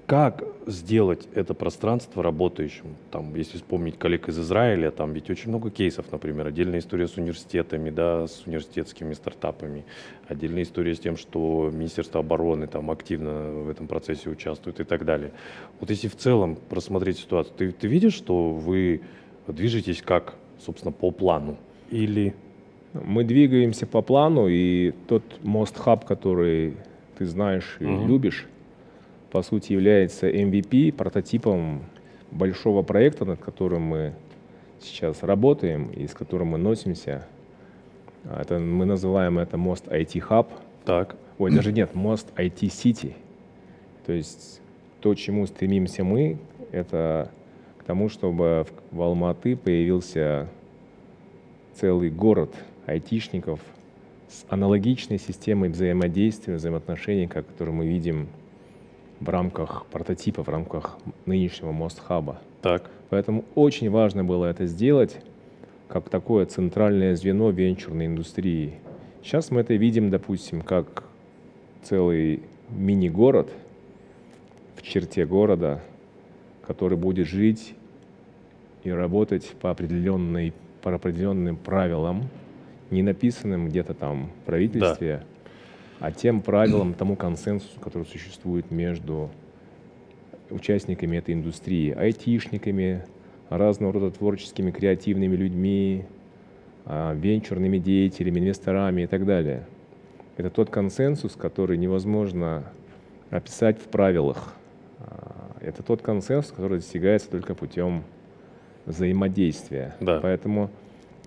как 0.09 0.43
сделать 0.67 1.29
это 1.35 1.53
пространство 1.53 2.23
работающим? 2.23 2.97
Там, 3.11 3.35
если 3.35 3.59
вспомнить 3.59 3.99
коллег 3.99 4.31
из 4.31 4.39
Израиля, 4.39 4.91
там 4.91 5.13
ведь 5.13 5.29
очень 5.29 5.51
много 5.51 5.71
кейсов, 5.71 6.11
например, 6.11 6.47
отдельная 6.47 6.79
история 6.79 7.07
с 7.07 7.19
университетами, 7.19 7.91
да, 7.91 8.27
с 8.27 8.47
университетскими 8.47 9.13
стартапами, 9.13 9.85
отдельная 10.27 10.63
история 10.63 10.95
с 10.95 10.99
тем, 10.99 11.19
что 11.19 11.71
Министерство 11.71 12.21
обороны 12.21 12.67
там 12.67 12.91
активно 12.91 13.51
в 13.51 13.69
этом 13.69 13.87
процессе 13.87 14.31
участвует 14.31 14.81
и 14.81 14.85
так 14.85 15.05
далее. 15.05 15.33
Вот 15.79 15.91
если 15.91 16.09
в 16.09 16.17
целом 16.17 16.57
просмотреть 16.57 17.19
ситуацию, 17.19 17.55
ты, 17.59 17.73
ты 17.73 17.87
видишь, 17.87 18.15
что 18.15 18.49
вы 18.49 19.03
движетесь 19.47 20.01
как, 20.01 20.37
собственно, 20.59 20.91
по 20.91 21.11
плану 21.11 21.59
или... 21.91 22.35
Мы 22.95 23.25
двигаемся 23.25 23.87
по 23.87 24.01
плану, 24.01 24.49
и 24.49 24.93
тот 25.07 25.23
мост-хаб, 25.43 26.07
который 26.07 26.77
ты 27.19 27.27
знаешь 27.27 27.77
и 27.79 27.85
угу. 27.85 28.07
любишь, 28.07 28.47
по 29.31 29.43
сути, 29.43 29.73
является 29.73 30.29
MVP, 30.29 30.93
прототипом 30.93 31.83
большого 32.31 32.83
проекта, 32.83 33.25
над 33.25 33.41
которым 33.41 33.83
мы 33.83 34.15
сейчас 34.81 35.23
работаем 35.23 35.91
и 35.91 36.07
с 36.07 36.15
которым 36.15 36.49
мы 36.49 36.59
носимся. 36.59 37.27
Это, 38.25 38.59
мы 38.59 38.85
называем 38.85 39.39
это 39.39 39.57
мост 39.57 39.87
IT 39.87 40.29
Hub. 40.29 40.49
Так. 40.85 41.17
Ой, 41.39 41.55
даже 41.55 41.73
нет, 41.73 41.95
мост 41.95 42.29
IT 42.37 42.61
City. 42.69 43.15
То 44.07 44.13
есть 44.13 44.61
то, 45.01 45.15
чему 45.15 45.47
стремимся 45.47 46.05
мы, 46.05 46.39
это 46.73 47.31
к 47.79 47.85
тому, 47.85 48.09
чтобы 48.09 48.67
в 48.91 49.03
Алматы 49.03 49.57
появился 49.57 50.49
целый 51.75 52.11
город 52.11 52.55
айтишников 52.87 53.61
с 54.29 54.45
аналогичной 54.49 55.19
системой 55.19 55.69
взаимодействия, 55.69 56.57
взаимоотношений, 56.57 57.27
которую 57.27 57.77
мы 57.77 57.87
видим 57.87 58.29
в 59.21 59.29
рамках 59.29 59.87
прототипа, 59.87 60.43
в 60.43 60.49
рамках 60.49 60.99
нынешнего 61.27 61.73
мост-хаба. 61.73 62.41
Так. 62.63 62.91
Поэтому 63.11 63.45
очень 63.55 63.91
важно 63.91 64.25
было 64.25 64.47
это 64.47 64.67
сделать 64.67 65.19
как 65.89 66.11
такое 66.11 66.45
центральное 66.45 67.17
звено 67.17 67.51
венчурной 67.51 68.07
индустрии. 68.07 68.75
Сейчас 69.23 69.51
мы 69.51 69.63
это 69.63 69.75
видим, 69.75 70.11
допустим, 70.11 70.61
как 70.61 71.05
целый 71.83 72.43
мини-город 72.69 73.51
в 74.77 74.83
черте 74.83 75.25
города, 75.25 75.83
который 76.67 76.99
будет 76.99 77.27
жить 77.27 77.75
и 78.85 78.91
работать 78.91 79.47
по, 79.61 79.71
определенной, 79.71 80.53
по 80.83 80.95
определенным 80.95 81.57
правилам, 81.57 82.29
не 82.91 83.03
написанным 83.03 83.69
где-то 83.69 83.95
там 83.95 84.31
в 84.43 84.47
правительстве, 84.47 85.23
да 85.25 85.38
а 86.01 86.13
тем 86.13 86.43
правилам, 86.43 86.95
тому 86.95 87.17
консенсусу, 87.17 87.79
который 87.81 88.05
существует 88.05 88.71
между 88.71 89.31
участниками 90.51 91.17
этой 91.17 91.35
индустрии, 91.35 91.93
айтишниками, 91.93 93.05
разного 93.49 93.95
рода 93.95 94.11
творческими, 94.11 94.71
креативными 94.71 95.37
людьми, 95.37 96.05
а, 96.85 97.15
венчурными 97.15 97.79
деятелями, 97.79 98.41
инвесторами 98.41 99.03
и 99.03 99.07
так 99.07 99.27
далее. 99.27 99.67
Это 100.37 100.51
тот 100.51 100.71
консенсус, 100.71 101.35
который 101.35 101.77
невозможно 101.77 102.65
описать 103.31 103.79
в 103.79 103.89
правилах. 103.89 104.55
А, 105.01 105.57
это 105.61 105.83
тот 105.83 106.03
консенсус, 106.03 106.53
который 106.53 106.79
достигается 106.79 107.31
только 107.31 107.55
путем 107.55 108.05
взаимодействия. 108.87 109.95
Да. 110.01 110.21
Поэтому 110.21 110.71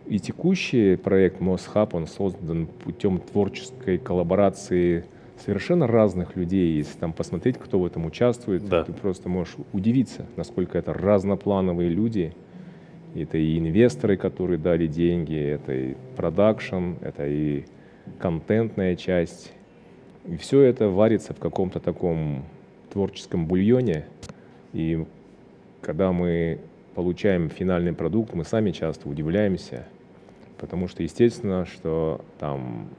и 0.05 0.19
текущий 0.19 0.95
проект 0.95 1.39
Мосхаб, 1.39 1.95
он 1.95 2.07
создан 2.07 2.67
путем 2.67 3.19
творческой 3.19 3.97
коллаборации 3.97 5.05
совершенно 5.37 5.87
разных 5.87 6.35
людей. 6.35 6.77
Если 6.77 6.97
там 6.97 7.13
посмотреть, 7.13 7.57
кто 7.57 7.79
в 7.79 7.85
этом 7.85 8.05
участвует, 8.05 8.67
да. 8.67 8.83
ты 8.83 8.93
просто 8.93 9.29
можешь 9.29 9.55
удивиться, 9.73 10.25
насколько 10.35 10.77
это 10.77 10.93
разноплановые 10.93 11.89
люди. 11.89 12.33
Это 13.15 13.37
и 13.37 13.59
инвесторы, 13.59 14.15
которые 14.15 14.57
дали 14.57 14.87
деньги, 14.87 15.35
это 15.35 15.73
и 15.73 15.95
продакшн, 16.15 16.93
это 17.01 17.27
и 17.27 17.65
контентная 18.19 18.95
часть. 18.95 19.51
И 20.25 20.37
все 20.37 20.61
это 20.61 20.87
варится 20.87 21.33
в 21.33 21.39
каком-то 21.39 21.79
таком 21.79 22.45
творческом 22.91 23.47
бульоне. 23.47 24.05
И 24.73 25.05
когда 25.81 26.11
мы 26.11 26.59
получаем 26.95 27.49
финальный 27.49 27.93
продукт, 27.93 28.33
мы 28.33 28.43
сами 28.43 28.71
часто 28.71 29.09
удивляемся, 29.09 29.85
потому 30.57 30.87
что 30.87 31.03
естественно, 31.03 31.65
что 31.65 32.21
там 32.39 32.89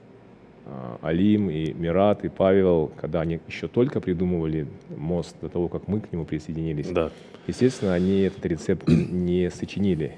а, 0.67 0.99
Алим 1.03 1.51
и 1.51 1.73
Мират 1.73 2.25
и 2.25 2.29
Павел, 2.29 2.91
когда 3.01 3.21
они 3.21 3.41
еще 3.47 3.69
только 3.69 4.01
придумывали 4.01 4.67
мост 4.97 5.37
до 5.41 5.49
того, 5.49 5.69
как 5.69 5.89
мы 5.89 6.01
к 6.01 6.13
нему 6.13 6.25
присоединились, 6.25 6.89
да. 6.89 7.11
естественно, 7.47 7.95
они 7.95 8.21
этот 8.21 8.45
рецепт 8.47 8.89
не 8.89 9.51
сочинили. 9.51 10.17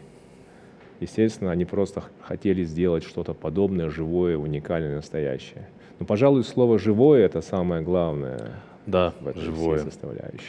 Естественно, 1.01 1.51
они 1.51 1.65
просто 1.65 2.05
хотели 2.21 2.65
сделать 2.65 3.05
что-то 3.05 3.35
подобное, 3.35 3.91
живое, 3.91 4.39
уникальное, 4.39 4.97
настоящее. 4.97 5.69
Но, 5.99 6.07
пожалуй, 6.07 6.45
слово 6.45 6.79
«живое»— 6.79 7.25
это 7.27 7.41
самое 7.41 7.83
главное 7.83 8.53
да, 8.87 9.13
в 9.21 9.29
этой 9.29 9.43
живое. 9.43 9.79
составляющей. 9.81 10.45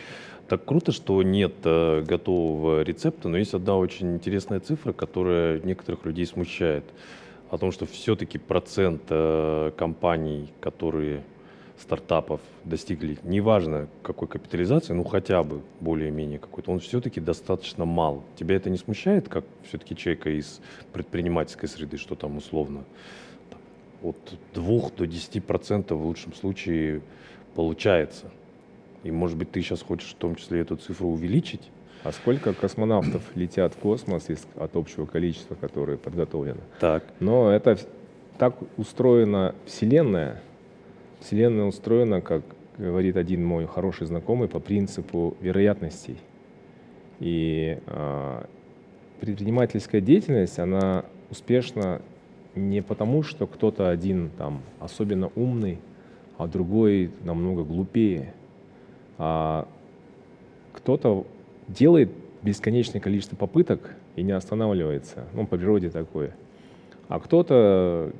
Так 0.47 0.63
круто, 0.63 0.91
что 0.91 1.23
нет 1.23 1.53
э, 1.63 2.03
готового 2.03 2.83
рецепта, 2.83 3.29
но 3.29 3.37
есть 3.37 3.55
одна 3.55 3.77
очень 3.77 4.13
интересная 4.13 4.59
цифра, 4.59 4.93
которая 4.93 5.59
некоторых 5.61 6.05
людей 6.05 6.27
смущает. 6.27 6.83
О 7.49 7.57
том, 7.57 7.71
что 7.71 7.87
все-таки 7.87 8.37
процент 8.37 9.01
э, 9.09 9.71
компаний, 9.75 10.53
которые 10.59 11.23
стартапов 11.79 12.41
достигли, 12.63 13.17
неважно 13.23 13.87
какой 14.03 14.27
капитализации, 14.27 14.93
ну 14.93 15.03
хотя 15.03 15.43
бы 15.43 15.61
более-менее 15.79 16.37
какой-то, 16.37 16.71
он 16.71 16.79
все-таки 16.79 17.19
достаточно 17.19 17.85
мал. 17.85 18.23
Тебя 18.35 18.55
это 18.55 18.69
не 18.69 18.77
смущает, 18.77 19.27
как 19.27 19.45
все-таки 19.67 19.95
человека 19.95 20.29
из 20.29 20.61
предпринимательской 20.93 21.67
среды, 21.67 21.97
что 21.97 22.13
там 22.13 22.37
условно 22.37 22.83
от 24.03 24.17
2 24.53 24.89
до 24.95 25.07
10 25.07 25.43
процентов 25.43 25.99
в 25.99 26.05
лучшем 26.05 26.33
случае 26.33 27.01
получается? 27.55 28.29
И, 29.05 29.11
может 29.11 29.37
быть, 29.37 29.51
ты 29.51 29.61
сейчас 29.61 29.83
хочешь 29.83 30.13
в 30.13 30.15
том 30.15 30.35
числе 30.35 30.61
эту 30.61 30.77
цифру 30.77 31.09
увеличить? 31.09 31.61
А 32.03 32.11
сколько 32.11 32.53
космонавтов 32.53 33.21
летят 33.35 33.75
в 33.75 33.77
космос 33.77 34.31
из, 34.31 34.47
от 34.55 34.75
общего 34.75 35.05
количества, 35.05 35.53
которое 35.53 35.95
подготовлено? 35.95 36.61
Так. 36.79 37.03
Но 37.19 37.51
это 37.51 37.77
так 38.39 38.55
устроена 38.77 39.53
Вселенная. 39.67 40.41
Вселенная 41.19 41.65
устроена, 41.65 42.21
как 42.21 42.41
говорит 42.79 43.15
один 43.15 43.45
мой 43.45 43.67
хороший 43.67 44.07
знакомый, 44.07 44.47
по 44.47 44.59
принципу 44.59 45.37
вероятностей. 45.39 46.17
И 47.19 47.77
э, 47.85 48.43
предпринимательская 49.19 50.01
деятельность, 50.01 50.57
она 50.57 51.05
успешна 51.29 52.01
не 52.55 52.81
потому, 52.81 53.21
что 53.21 53.45
кто-то 53.45 53.87
один 53.87 54.31
там 54.35 54.63
особенно 54.79 55.31
умный, 55.35 55.77
а 56.39 56.47
другой 56.47 57.11
намного 57.23 57.63
глупее– 57.63 58.33
а 59.17 59.67
кто-то 60.73 61.25
делает 61.67 62.09
бесконечное 62.41 63.01
количество 63.01 63.35
попыток 63.35 63.95
и 64.15 64.23
не 64.23 64.31
останавливается. 64.31 65.25
Ну, 65.33 65.47
по 65.47 65.57
природе 65.57 65.89
такое. 65.89 66.35
А 67.07 67.19
кто-то, 67.19 68.11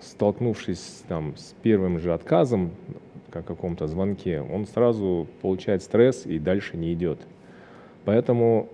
столкнувшись 0.00 1.02
там 1.08 1.36
с 1.36 1.54
первым 1.62 1.98
же 1.98 2.12
отказом, 2.12 2.70
как 3.30 3.46
каком-то 3.46 3.86
звонке, 3.86 4.42
он 4.42 4.66
сразу 4.66 5.26
получает 5.40 5.82
стресс 5.82 6.26
и 6.26 6.38
дальше 6.38 6.76
не 6.76 6.92
идет. 6.92 7.18
Поэтому, 8.04 8.68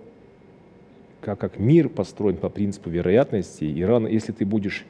как, 1.21 1.39
как 1.39 1.59
мир 1.59 1.89
построен 1.89 2.37
по 2.37 2.49
принципу 2.49 2.91
вероятности, 2.91 3.65
и 3.65 3.83
рано, 3.85 4.09
если 4.09 4.33
ты 4.33 4.45
будешь 4.45 4.85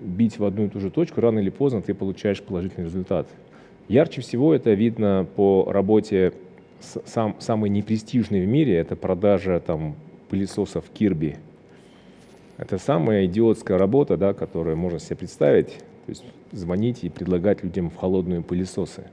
бить 0.00 0.38
в 0.38 0.44
одну 0.44 0.66
и 0.66 0.68
ту 0.68 0.80
же 0.80 0.90
точку, 0.90 1.20
рано 1.20 1.38
или 1.38 1.50
поздно 1.50 1.82
ты 1.82 1.94
получаешь 1.94 2.42
положительный 2.42 2.86
результат. 2.86 3.28
Ярче 3.88 4.22
всего 4.22 4.54
это 4.54 4.72
видно 4.72 5.26
по 5.36 5.70
работе 5.70 6.32
сам, 6.80 7.36
самой 7.38 7.70
непрестижной 7.70 8.44
в 8.44 8.48
мире, 8.48 8.76
это 8.76 8.96
продажа 8.96 9.60
там 9.60 9.94
пылесосов 10.28 10.84
Kirby. 10.94 11.36
Это 12.56 12.78
самая 12.78 13.26
идиотская 13.26 13.78
работа, 13.78 14.16
да, 14.16 14.32
которую 14.32 14.76
можно 14.76 14.98
себе 14.98 15.16
представить. 15.16 15.68
То 16.06 16.10
есть 16.10 16.24
звонить 16.52 17.04
и 17.04 17.08
предлагать 17.08 17.62
людям 17.62 17.90
в 17.90 17.96
холодные 17.96 18.42
пылесосы. 18.42 19.04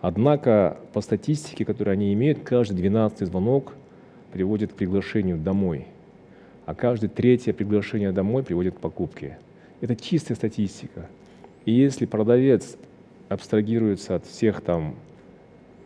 Однако 0.00 0.78
по 0.92 1.00
статистике, 1.00 1.64
которую 1.64 1.94
они 1.94 2.12
имеют, 2.12 2.40
каждый 2.40 2.76
12 2.76 3.26
звонок 3.26 3.74
приводит 4.32 4.72
к 4.72 4.76
приглашению 4.76 5.38
домой, 5.38 5.86
а 6.66 6.74
каждое 6.74 7.08
третье 7.08 7.52
приглашение 7.52 8.12
домой 8.12 8.42
приводит 8.42 8.74
к 8.74 8.80
покупке. 8.80 9.38
Это 9.80 9.96
чистая 9.96 10.36
статистика. 10.36 11.06
И 11.64 11.72
если 11.72 12.06
продавец 12.06 12.76
абстрагируется 13.28 14.16
от 14.16 14.26
всех 14.26 14.60
там 14.60 14.96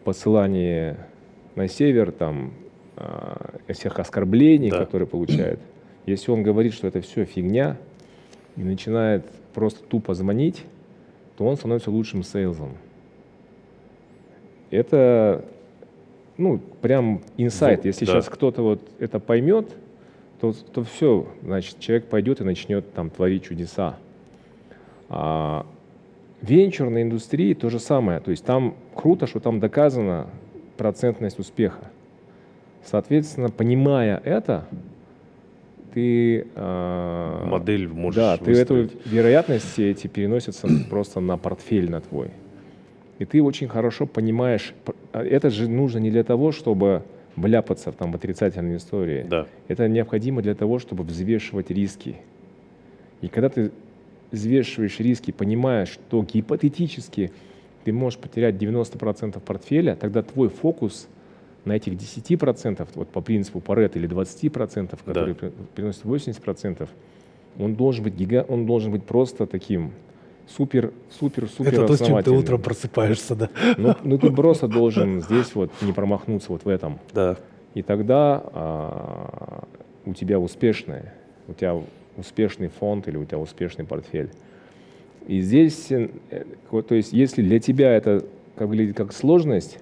посыланий 0.05 0.97
на 1.55 1.69
север, 1.69 2.13
там, 2.13 2.53
э, 2.97 3.73
всех 3.73 3.99
оскорблений, 3.99 4.71
да. 4.71 4.79
которые 4.79 5.07
получает, 5.07 5.61
если 6.07 6.31
он 6.31 6.43
говорит, 6.43 6.75
что 6.75 6.87
это 6.87 7.01
все 7.01 7.25
фигня, 7.25 7.77
и 8.57 8.63
начинает 8.63 9.25
просто 9.55 9.83
тупо 9.85 10.15
звонить, 10.15 10.65
то 11.37 11.45
он 11.45 11.57
становится 11.57 11.91
лучшим 11.91 12.23
сейлзом. 12.23 12.77
Это, 14.71 15.45
ну, 16.37 16.61
прям 16.81 17.23
инсайт. 17.37 17.85
Если 17.85 18.05
да. 18.05 18.13
сейчас 18.13 18.29
кто-то 18.29 18.63
вот 18.63 18.81
это 18.99 19.19
поймет, 19.19 19.71
то, 20.41 20.53
то 20.53 20.85
все, 20.85 21.29
значит, 21.43 21.79
человек 21.81 22.07
пойдет 22.07 22.41
и 22.41 22.45
начнет 22.45 22.93
там 22.93 23.11
творить 23.11 23.45
чудеса. 23.45 23.97
А 25.09 25.67
венчурной 26.43 27.03
индустрии 27.03 27.55
то 27.55 27.71
же 27.71 27.79
самое. 27.79 28.21
То 28.21 28.31
есть 28.31 28.45
там 28.45 28.75
круто, 28.95 29.27
что 29.27 29.41
там 29.41 29.61
доказана 29.61 30.29
процентность 30.77 31.39
успеха. 31.39 31.91
Соответственно, 32.85 33.51
понимая 33.51 34.21
это, 34.25 34.67
ты... 35.93 36.47
Э, 36.55 37.45
Модель 37.47 37.89
можешь 37.89 38.17
Да, 38.17 38.37
ты 38.37 38.53
эту 38.53 38.89
вероятности 39.05 39.83
эти 39.83 40.07
переносятся 40.07 40.69
просто 40.91 41.21
на 41.21 41.37
портфель 41.37 41.91
на 41.91 42.01
твой. 42.01 42.31
И 43.19 43.27
ты 43.27 43.43
очень 43.43 43.69
хорошо 43.69 44.07
понимаешь, 44.07 44.75
а 45.13 45.23
это 45.23 45.51
же 45.51 45.69
нужно 45.69 45.99
не 45.99 46.11
для 46.11 46.25
того, 46.25 46.53
чтобы 46.53 47.03
вляпаться 47.37 47.93
там, 47.93 48.13
в 48.13 48.17
отрицательные 48.17 48.79
истории. 48.79 49.27
Да. 49.29 49.47
Это 49.69 49.89
необходимо 49.89 50.41
для 50.41 50.55
того, 50.55 50.79
чтобы 50.79 51.05
взвешивать 51.05 51.71
риски. 51.71 52.17
И 53.21 53.29
когда 53.29 53.51
ты 53.51 53.73
взвешиваешь 54.31 55.01
риски, 55.01 55.31
понимаешь, 55.31 55.89
что 55.89 56.23
гипотетически 56.23 57.33
ты 57.85 57.93
можешь 57.93 58.19
потерять 58.19 58.57
90% 58.57 59.41
портфеля, 59.41 59.97
тогда 59.97 60.23
твой 60.23 60.49
фокус– 60.49 61.09
на 61.65 61.73
этих 61.73 61.95
10%, 61.95 62.89
вот 62.95 63.09
по 63.09 63.21
принципу 63.21 63.61
Паретта 63.61 63.99
или 63.99 64.09
20%, 64.09 64.99
которые 65.05 65.35
да. 65.35 65.51
приносят 65.75 66.05
80%, 66.05 66.89
он 67.59 67.75
должен 67.75 68.05
быть 68.05 68.15
гига, 68.15 68.45
он 68.49 68.67
должен 68.67 68.93
быть 68.93 69.05
просто 69.05 69.47
таким 69.47 69.93
супер, 70.47 70.93
супер, 71.11 71.49
супер 71.49 71.75
Это 71.75 71.87
то, 71.87 71.97
с 71.97 72.07
чем 72.07 72.23
ты 72.23 72.31
утром 72.31 72.63
просыпаешься, 72.63 73.35
да? 73.35 73.51
Ну, 73.77 73.95
ну 74.03 74.19
ты 74.19 74.31
просто 74.31 74.69
должен 74.69 75.21
здесь 75.21 75.55
вот 75.55 75.71
не 75.83 75.93
промахнуться 75.93 76.53
вот 76.53 76.65
в 76.65 76.69
этом. 76.69 76.99
Да. 77.13 77.37
И 77.75 77.83
тогда 77.83 78.43
а, 78.53 79.65
у 80.05 80.15
тебя 80.15 80.39
успешное, 80.39 81.15
у 81.47 81.53
тебя 81.53 81.81
успешный 82.17 82.69
фонд 82.69 83.09
или 83.09 83.17
у 83.17 83.25
тебя 83.25 83.39
успешный 83.39 83.85
портфель. 83.85 84.31
И 85.27 85.41
здесь, 85.41 85.91
э, 85.91 86.09
то 86.71 86.95
есть, 86.95 87.13
если 87.13 87.43
для 87.43 87.61
тебя 87.61 87.93
это 87.93 88.25
как 88.57 88.69
выглядит 88.69 88.97
как 88.97 89.13
сложность, 89.13 89.79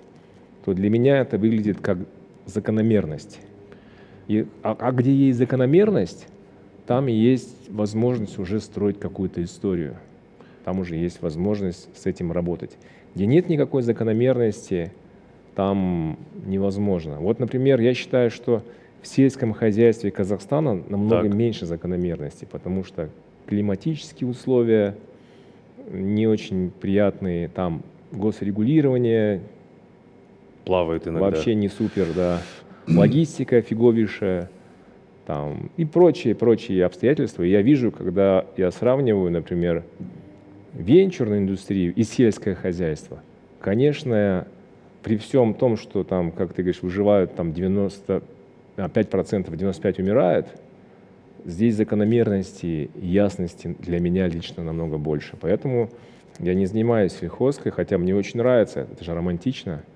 то 0.64 0.74
для 0.74 0.90
меня 0.90 1.18
это 1.18 1.38
выглядит 1.38 1.80
как 1.80 1.98
закономерность. 2.46 3.40
И, 4.28 4.46
а, 4.62 4.76
а 4.78 4.92
где 4.92 5.12
есть 5.12 5.38
закономерность, 5.38 6.26
там 6.86 7.08
и 7.08 7.12
есть 7.12 7.70
возможность 7.70 8.38
уже 8.38 8.60
строить 8.60 9.00
какую-то 9.00 9.42
историю. 9.42 9.96
Там 10.64 10.80
уже 10.80 10.96
есть 10.96 11.22
возможность 11.22 11.88
с 11.96 12.06
этим 12.06 12.30
работать. 12.30 12.76
Где 13.14 13.26
нет 13.26 13.48
никакой 13.48 13.82
закономерности, 13.82 14.92
там 15.54 16.18
невозможно. 16.46 17.18
Вот, 17.20 17.40
например, 17.40 17.80
я 17.80 17.94
считаю, 17.94 18.30
что 18.30 18.62
в 19.02 19.06
сельском 19.06 19.52
хозяйстве 19.52 20.10
Казахстана 20.10 20.82
намного 20.88 21.28
так. 21.28 21.34
меньше 21.34 21.66
закономерности, 21.66 22.46
потому 22.50 22.84
что 22.84 23.08
климатические 23.46 24.28
условия 24.28 24.96
не 25.90 26.26
очень 26.26 26.70
приятные, 26.70 27.48
там 27.48 27.82
госрегулирование 28.12 29.40
плавает 30.64 31.06
иногда. 31.06 31.30
Вообще 31.30 31.54
не 31.54 31.68
супер, 31.68 32.06
да. 32.14 32.40
Логистика 32.86 33.60
фиговейшая, 33.60 34.50
там, 35.26 35.70
и 35.76 35.84
прочие, 35.84 36.34
прочие 36.34 36.84
обстоятельства. 36.84 37.42
Я 37.42 37.62
вижу, 37.62 37.92
когда 37.92 38.46
я 38.56 38.70
сравниваю, 38.70 39.30
например, 39.30 39.84
венчурную 40.74 41.40
индустрию 41.40 41.94
и 41.94 42.02
сельское 42.02 42.54
хозяйство. 42.54 43.20
Конечно, 43.60 44.46
при 45.02 45.16
всем 45.16 45.54
том, 45.54 45.76
что 45.76 46.04
там, 46.04 46.32
как 46.32 46.52
ты 46.52 46.62
говоришь, 46.62 46.82
выживают 46.82 47.34
там 47.34 47.52
95%, 48.78 49.54
95 49.54 49.98
умирают, 49.98 50.46
здесь 51.44 51.74
закономерности 51.74 52.90
и 52.94 53.06
ясности 53.06 53.76
для 53.78 54.00
меня 54.00 54.28
лично 54.28 54.62
намного 54.62 54.98
больше. 54.98 55.36
Поэтому 55.40 55.90
я 56.38 56.54
не 56.54 56.66
занимаюсь 56.66 57.12
сельхозкой, 57.12 57.72
хотя 57.72 57.98
мне 57.98 58.14
очень 58.14 58.38
нравится, 58.38 58.86
это 58.90 59.04
же 59.04 59.14
романтично– 59.14 59.82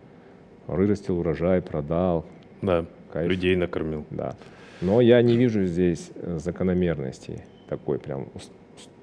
вырастил 0.66 1.18
урожай, 1.18 1.60
продал. 1.60 2.24
Да, 2.60 2.86
кайф. 3.12 3.28
людей 3.28 3.56
накормил. 3.56 4.04
Да. 4.10 4.36
Но 4.80 5.00
я 5.00 5.20
не 5.22 5.36
вижу 5.36 5.64
здесь 5.64 6.10
э, 6.14 6.38
закономерностей 6.38 7.42
такой 7.68 7.98
прям 7.98 8.28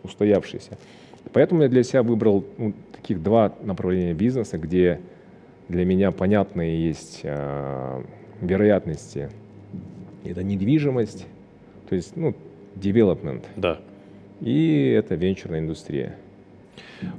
устоявшейся. 0.04 0.78
Поэтому 1.34 1.64
я 1.64 1.70
для 1.70 1.84
себя 1.84 2.04
выбрал 2.04 2.46
ну, 2.58 2.74
таких 2.96 3.22
два 3.22 3.54
направления 3.62 4.14
бизнеса, 4.14 4.58
где 4.58 5.00
для 5.68 5.86
меня 5.86 6.12
понятные 6.12 6.88
есть 6.88 7.22
э, 7.24 8.04
вероятности. 8.42 9.30
Это 10.24 10.44
недвижимость, 10.44 11.26
то 11.90 11.96
есть, 11.96 12.16
ну, 12.16 12.36
development. 12.76 13.44
Да. 13.56 13.80
И 14.42 14.88
это 14.88 15.16
венчурная 15.16 15.60
индустрия. 15.60 16.16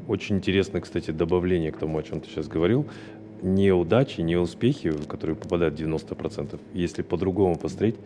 Очень 0.08 0.36
интересно, 0.36 0.80
кстати, 0.80 1.10
добавление 1.10 1.72
к 1.72 1.76
тому, 1.76 1.98
о 1.98 2.02
чем 2.02 2.20
ты 2.20 2.28
сейчас 2.28 2.48
говорил 2.48 2.86
неудачи, 3.42 4.20
неуспехи, 4.20 4.90
в 4.90 5.06
которые 5.06 5.36
попадают 5.36 5.78
90%, 5.78 6.58
если 6.74 7.02
по-другому 7.02 7.56
посмотреть, 7.56 7.96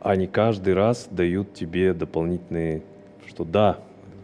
они 0.00 0.26
каждый 0.26 0.74
раз 0.74 1.08
дают 1.10 1.54
тебе 1.54 1.94
дополнительные, 1.94 2.82
что 3.26 3.44
да, 3.44 3.78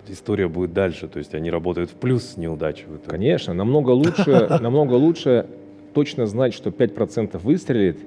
история 0.08 0.48
будет 0.48 0.72
дальше, 0.72 1.08
то 1.08 1.18
есть 1.18 1.34
они 1.34 1.50
работают 1.50 1.90
в 1.90 1.94
плюс 1.94 2.36
неудачи. 2.36 2.84
Конечно, 3.06 3.54
намного 3.54 3.90
лучше, 3.90 4.48
намного 4.60 4.94
лучше 4.94 5.46
точно 5.94 6.26
знать, 6.26 6.54
что 6.54 6.70
5% 6.70 7.38
выстрелит, 7.38 7.98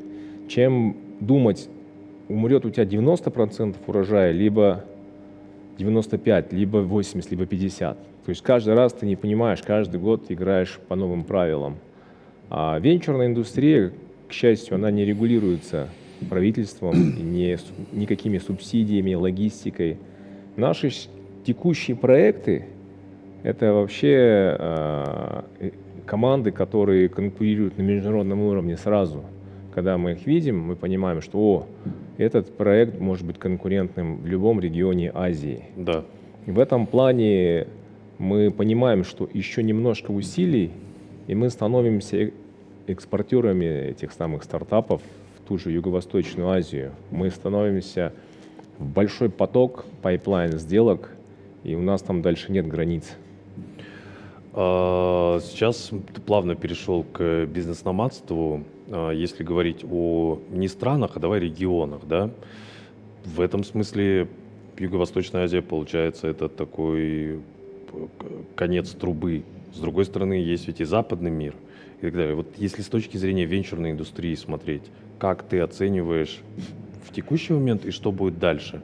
чем 0.47 0.97
думать, 1.19 1.69
умрет 2.33 2.65
у 2.65 2.69
тебя 2.69 2.85
90% 2.85 3.75
урожая, 3.87 4.31
либо 4.31 4.83
95, 5.77 6.53
либо 6.53 6.77
80, 6.77 7.31
либо 7.31 7.45
50. 7.45 7.97
То 7.97 8.29
есть 8.29 8.41
каждый 8.41 8.73
раз 8.73 8.93
ты 8.93 9.05
не 9.05 9.15
понимаешь, 9.15 9.61
каждый 9.61 9.99
год 9.99 10.25
играешь 10.29 10.79
по 10.87 10.95
новым 10.95 11.23
правилам. 11.23 11.77
А 12.49 12.79
венчурная 12.79 13.27
индустрия, 13.27 13.91
к 14.27 14.33
счастью, 14.33 14.75
она 14.75 14.91
не 14.91 15.05
регулируется 15.05 15.89
правительством, 16.29 16.93
не, 17.31 17.57
никакими 17.91 18.37
субсидиями, 18.37 19.13
логистикой. 19.13 19.97
Наши 20.55 20.91
текущие 21.45 21.97
проекты– 21.97 22.65
это 23.43 23.73
вообще 23.73 24.55
э, 24.57 25.41
команды, 26.05 26.51
которые 26.51 27.09
конкурируют 27.09 27.77
на 27.77 27.81
международном 27.81 28.41
уровне 28.41 28.77
сразу. 28.77 29.23
Когда 29.73 29.97
мы 29.97 30.13
их 30.13 30.25
видим, 30.25 30.59
мы 30.59 30.75
понимаем, 30.75 31.21
что 31.21 31.39
о, 31.39 31.67
этот 32.17 32.55
проект 32.55 32.99
может 32.99 33.25
быть 33.25 33.39
конкурентным 33.39 34.17
в 34.17 34.25
любом 34.25 34.59
регионе 34.59 35.11
Азии. 35.13 35.65
Да. 35.75 36.05
И 36.45 36.51
в 36.51 36.59
этом 36.59 36.85
плане 36.87 37.67
мы 38.17 38.51
понимаем, 38.51 39.03
что 39.03 39.27
еще 39.33 39.63
немножко 39.63 40.11
усилий, 40.11 40.71
и 41.27 41.35
мы 41.35 41.49
становимся 41.49 42.31
экспортерами 42.87 43.89
этих 43.89 44.11
самых 44.11 44.43
стартапов 44.43 45.01
ту 45.47 45.57
же 45.57 45.71
Юго-Восточную 45.71 46.49
Азию. 46.49 46.91
Мы 47.11 47.29
становимся 47.29 48.13
в 48.77 48.85
большой 48.85 49.29
поток, 49.29 49.85
pipeline 50.01 50.57
сделок, 50.57 51.11
и 51.63 51.75
у 51.75 51.81
нас 51.81 52.01
там 52.01 52.21
дальше 52.21 52.51
нет 52.51 52.67
границ. 52.67 53.15
А, 54.53 55.39
сейчас 55.41 55.91
плавно 56.25 56.55
перешел 56.55 57.03
к 57.03 57.45
бизнес-номадству. 57.45 58.63
А, 58.89 59.11
если 59.11 59.43
говорить 59.43 59.83
о 59.89 60.39
не 60.51 60.67
странах, 60.67 61.11
а 61.15 61.19
давай 61.19 61.39
регионах, 61.39 62.01
да? 62.07 62.29
В 63.25 63.41
этом 63.41 63.63
смысле 63.63 64.27
Юго-Восточная 64.77 65.45
Азия, 65.45 65.61
получается, 65.61 66.27
это 66.27 66.49
такой 66.49 67.39
конец 68.55 68.91
трубы. 68.91 69.43
С 69.73 69.79
другой 69.79 70.05
стороны, 70.05 70.33
есть 70.33 70.67
ведь 70.67 70.81
и 70.81 70.83
западный 70.83 71.31
мир 71.31 71.55
и 71.99 72.05
так 72.05 72.13
далее. 72.13 72.35
Вот 72.35 72.47
если 72.57 72.81
с 72.81 72.87
точки 72.87 73.17
зрения 73.17 73.45
венчурной 73.45 73.91
индустрии 73.91 74.35
смотреть, 74.35 74.83
как 75.17 75.43
ты 75.43 75.61
оцениваешь 75.61 76.41
в 77.07 77.13
текущий 77.13 77.53
момент 77.53 77.85
и 77.85 77.91
что 77.91 78.11
будет 78.11 78.39
дальше, 78.39 78.81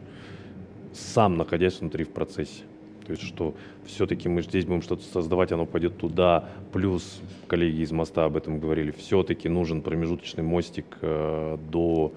сам 0.94 1.38
находясь 1.38 1.80
внутри 1.80 2.06
в 2.06 2.10
процессе? 2.10 2.64
То 3.10 3.14
есть, 3.14 3.24
что 3.26 3.56
все-таки 3.86 4.30
мы 4.30 4.44
здесь 4.44 4.66
будем 4.66 4.84
что-то 4.84 5.02
создавать, 5.02 5.52
оно 5.52 5.66
пойдет 5.66 5.98
туда. 5.98 6.48
Плюс, 6.72 7.20
коллеги 7.48 7.82
из 7.82 7.92
моста 7.92 8.26
об 8.26 8.38
этом 8.38 8.60
говорили, 8.60 8.92
все-таки 8.92 9.50
нужен 9.50 9.82
промежуточный 9.82 10.44
мостик 10.44 10.86
э, 11.02 11.58
до 11.72 12.14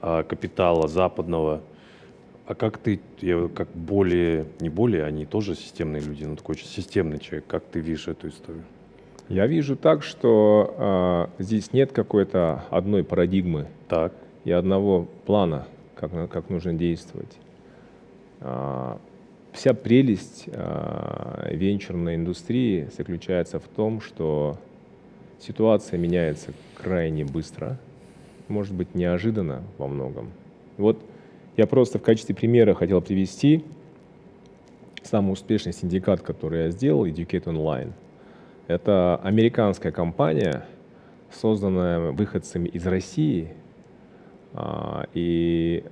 э, 0.00 0.22
капитала 0.22 0.86
западного. 0.86 1.60
А 2.46 2.54
как 2.54 2.78
ты, 2.78 3.00
я 3.20 3.48
как 3.48 3.66
более, 3.74 4.46
не 4.60 4.68
более, 4.68 5.02
они 5.06 5.26
тоже 5.26 5.56
системные 5.56 6.02
люди, 6.02 6.22
но 6.22 6.36
такой 6.36 6.54
очень 6.54 6.68
системный 6.68 7.18
человек, 7.18 7.46
как 7.48 7.64
ты 7.64 7.80
видишь 7.80 8.06
эту 8.06 8.28
историю? 8.28 8.62
Я 9.28 9.48
вижу 9.48 9.74
так, 9.74 10.04
что 10.04 11.28
э, 11.38 11.42
здесь 11.42 11.72
нет 11.72 11.90
какой-то 11.90 12.62
одной 12.70 13.02
парадигмы 13.02 13.66
так. 13.88 14.12
и 14.44 14.52
одного 14.52 15.08
плана, 15.26 15.66
как, 15.96 16.30
как 16.30 16.48
нужно 16.48 16.74
действовать. 16.74 17.36
Вся 19.58 19.74
прелесть 19.74 20.44
э, 20.46 21.48
венчурной 21.50 22.14
индустрии 22.14 22.88
заключается 22.96 23.58
в 23.58 23.64
том, 23.64 24.00
что 24.00 24.56
ситуация 25.40 25.98
меняется 25.98 26.52
крайне 26.76 27.24
быстро, 27.24 27.76
может 28.46 28.72
быть 28.72 28.94
неожиданно 28.94 29.64
во 29.76 29.88
многом. 29.88 30.30
Вот 30.76 31.00
я 31.56 31.66
просто 31.66 31.98
в 31.98 32.02
качестве 32.02 32.36
примера 32.36 32.72
хотел 32.74 33.02
привести 33.02 33.64
самый 35.02 35.32
успешный 35.32 35.72
синдикат, 35.72 36.20
который 36.20 36.66
я 36.66 36.70
сделал, 36.70 37.04
Educate 37.04 37.46
Online. 37.46 37.90
Это 38.68 39.16
американская 39.24 39.90
компания, 39.90 40.66
созданная 41.32 42.12
выходцами 42.12 42.68
из 42.68 42.86
России, 42.86 43.52
э, 44.52 45.02
и 45.14 45.82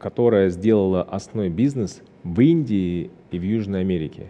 которая 0.00 0.48
сделала 0.48 1.04
основной 1.04 1.48
бизнес– 1.48 2.02
в 2.24 2.40
Индии 2.40 3.10
и 3.30 3.38
в 3.38 3.42
Южной 3.42 3.80
Америке, 3.80 4.28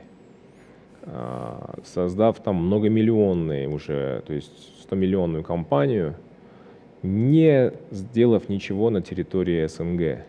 а, 1.03 1.79
создав 1.85 2.41
там 2.41 2.57
многомиллионные 2.57 3.69
уже, 3.69 4.23
то 4.27 4.35
есть 4.35 4.51
100-миллионную 4.91 5.43
компанию, 5.43 6.17
не 7.03 7.73
сделав 7.91 8.49
ничего 8.49 8.91
на 8.91 9.01
территории 9.01 9.67
СНГ. 9.67 10.25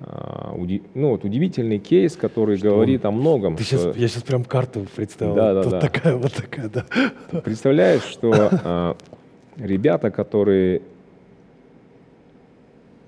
А, 0.00 0.54
ну, 0.94 1.10
вот 1.10 1.24
удивительный 1.24 1.78
кейс, 1.78 2.16
который 2.16 2.56
что 2.56 2.70
говорит 2.70 3.04
он... 3.04 3.14
о 3.14 3.16
многом. 3.16 3.56
Ты 3.56 3.64
что... 3.64 3.78
сейчас, 3.78 3.96
я 3.96 4.08
сейчас 4.08 4.22
прям 4.22 4.44
карту 4.44 4.86
представил. 4.94 5.34
Да, 5.34 5.54
да, 5.54 5.62
Тут 5.62 5.72
да. 5.72 5.80
такая 5.80 6.16
вот 6.16 6.32
такая, 6.32 6.68
да. 6.68 6.86
Представляешь, 7.40 8.02
что 8.02 8.32
а, 8.32 8.96
ребята, 9.56 10.10
которые 10.10 10.82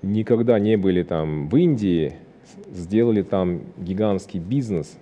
никогда 0.01 0.59
не 0.59 0.77
были 0.77 1.03
там 1.03 1.47
в 1.47 1.55
Индии, 1.55 2.15
сделали 2.71 3.21
там 3.21 3.61
гигантский 3.77 4.39
бизнес 4.39 4.97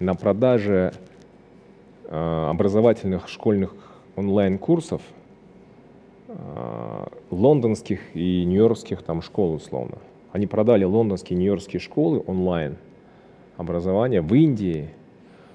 на 0.00 0.14
продаже 0.14 0.92
э, 2.04 2.46
образовательных 2.50 3.28
школьных 3.28 3.74
онлайн-курсов 4.16 5.02
э, 6.28 7.06
лондонских 7.30 8.00
и 8.14 8.44
нью-йоркских 8.44 9.02
там 9.02 9.22
школ 9.22 9.54
условно. 9.54 9.98
Они 10.32 10.46
продали 10.46 10.84
лондонские 10.84 11.38
и 11.38 11.40
нью-йоркские 11.40 11.80
школы 11.80 12.22
онлайн 12.26 12.76
образование 13.56 14.20
в 14.20 14.34
Индии, 14.34 14.90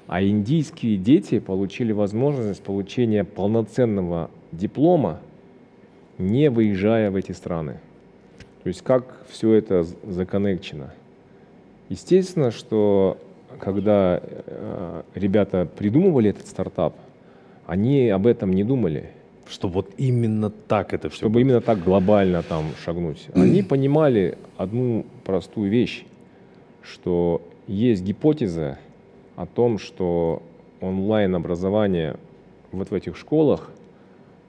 а 0.07 0.23
индийские 0.23 0.97
дети 0.97 1.39
получили 1.39 1.91
возможность 1.91 2.63
получения 2.63 3.23
полноценного 3.23 4.31
диплома, 4.51 5.19
не 6.17 6.49
выезжая 6.49 7.11
в 7.11 7.15
эти 7.15 7.31
страны. 7.31 7.79
То 8.63 8.67
есть 8.67 8.81
как 8.81 9.25
все 9.29 9.53
это 9.53 9.83
законнекчено. 9.83 10.93
Естественно, 11.89 12.51
что 12.51 13.17
когда 13.59 14.21
э, 14.23 15.01
ребята 15.15 15.67
придумывали 15.77 16.29
этот 16.29 16.47
стартап, 16.47 16.95
они 17.65 18.09
об 18.09 18.27
этом 18.27 18.53
не 18.53 18.63
думали. 18.63 19.11
Что 19.47 19.67
вот 19.67 19.89
именно 19.97 20.51
так 20.51 20.93
это 20.93 21.09
все. 21.09 21.19
Чтобы 21.19 21.33
будет. 21.33 21.41
именно 21.41 21.61
так 21.61 21.83
глобально 21.83 22.43
там 22.43 22.65
шагнуть. 22.83 23.27
Они 23.33 23.63
понимали 23.63 24.37
одну 24.57 25.05
простую 25.25 25.71
вещь, 25.71 26.05
что 26.83 27.41
есть 27.65 28.03
гипотеза 28.03 28.77
о 29.35 29.47
том, 29.47 29.79
что 29.79 30.43
онлайн-образование 30.81 32.17
вот 32.71 32.91
в 32.91 32.93
этих 32.93 33.17
школах 33.17 33.71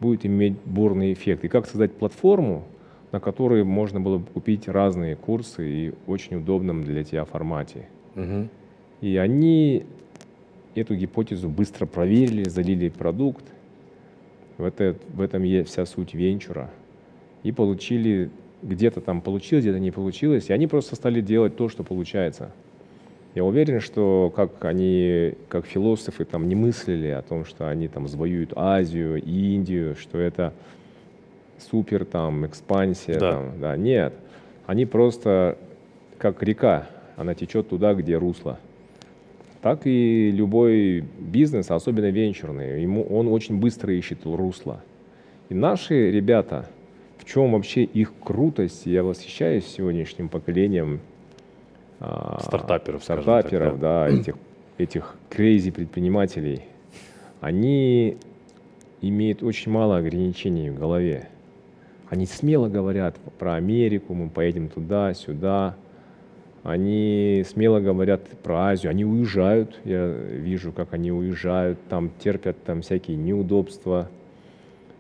будет 0.01 0.27
иметь 0.27 0.55
бурный 0.65 1.13
эффект. 1.15 1.45
И 1.45 1.49
как 1.49 1.67
создать 1.67 1.93
платформу, 1.93 2.65
на 3.13 3.21
которые 3.21 3.65
можно 3.65 4.01
было 4.01 4.19
бы 4.19 4.27
купить 4.27 4.69
разные 4.69 5.17
курсы 5.17 5.69
и 5.69 5.95
очень 6.07 6.37
удобном 6.37 6.85
для 6.85 7.05
тебя 7.05 7.25
формате. 7.25 7.89
Угу. 8.15 8.49
И 9.01 9.17
они 9.17 9.85
эту 10.75 10.95
гипотезу 10.95 11.49
быстро 11.49 11.87
проверили, 11.87 12.49
залили 12.49 12.89
продукт. 12.89 13.45
В, 14.59 14.65
это, 14.65 14.97
в 15.09 15.21
этом 15.21 15.43
есть 15.43 15.71
вся 15.71 15.87
суть 15.87 16.15
венчура. 16.15 16.71
И 17.43 17.53
получили, 17.53 18.31
где-то 18.63 19.01
там 19.01 19.23
получилось, 19.23 19.65
где-то 19.65 19.81
не 19.81 19.91
получилось. 19.91 20.51
И 20.51 20.53
они 20.53 20.67
просто 20.67 20.95
стали 20.97 21.21
делать 21.21 21.57
то, 21.57 21.69
что 21.69 21.83
получается. 21.83 22.53
Я 23.35 23.45
уверен, 23.45 23.81
что 23.81 24.33
как 24.35 24.65
они, 24.65 25.35
как 25.49 25.65
философы, 25.65 26.25
там 26.25 26.49
не 26.49 26.57
мыслили 26.57 27.09
о 27.09 27.23
том, 27.23 27.45
что 27.45 27.69
они 27.69 27.89
там 27.89 28.09
завоюют 28.09 28.53
Азию, 28.57 29.23
Индию, 29.23 29.95
что 29.97 30.19
это 30.19 30.53
супер 31.63 32.05
там 32.05 32.47
экспансия. 32.47 33.19
Да. 33.19 33.33
Там, 33.33 33.61
да, 33.61 33.77
нет, 33.77 34.15
они 34.67 34.87
просто 34.87 35.59
как 36.19 36.43
река, 36.43 36.87
она 37.17 37.35
течет 37.35 37.69
туда, 37.69 37.95
где 37.95 38.17
русло. 38.17 38.59
Так 39.63 39.81
и 39.85 40.31
любой 40.31 41.01
бизнес, 41.19 41.71
особенно 41.71 42.11
венчурный, 42.11 42.83
ему, 42.83 43.03
он 43.03 43.29
очень 43.29 43.59
быстро 43.59 43.93
ищет 43.93 44.25
русло. 44.25 44.83
И 45.49 45.55
наши 45.55 46.11
ребята, 46.11 46.67
в 47.19 47.25
чем 47.25 47.53
вообще 47.53 47.83
их 47.83 48.13
крутость, 48.23 48.87
я 48.87 49.03
восхищаюсь 49.03 49.67
сегодняшним 49.67 50.29
поколением 50.29 51.01
а, 51.99 52.39
стартаперов, 52.41 53.03
стартаперов, 53.03 53.73
так, 53.73 53.81
да, 53.81 54.09
да 54.09 54.15
этих, 54.15 54.35
этих 54.79 55.17
crazy 55.29 55.73
предпринимателей. 55.73 56.63
Они 57.41 58.17
имеют 59.03 59.43
очень 59.43 59.73
мало 59.73 59.97
ограничений 59.97 60.71
в 60.71 60.79
голове. 60.79 61.29
Они 62.11 62.27
смело 62.27 62.69
говорят 62.69 63.17
про 63.39 63.55
Америку, 63.55 64.15
мы 64.15 64.29
поедем 64.29 64.69
туда, 64.69 65.15
сюда. 65.15 65.77
Они 66.65 67.45
смело 67.49 67.79
говорят 67.79 68.27
про 68.43 68.71
Азию, 68.71 68.91
они 68.91 69.05
уезжают, 69.05 69.79
я 69.85 70.09
вижу, 70.09 70.73
как 70.73 70.93
они 70.93 71.13
уезжают, 71.13 71.79
там 71.89 72.11
терпят 72.19 72.63
там 72.65 72.83
всякие 72.83 73.17
неудобства. 73.17 74.11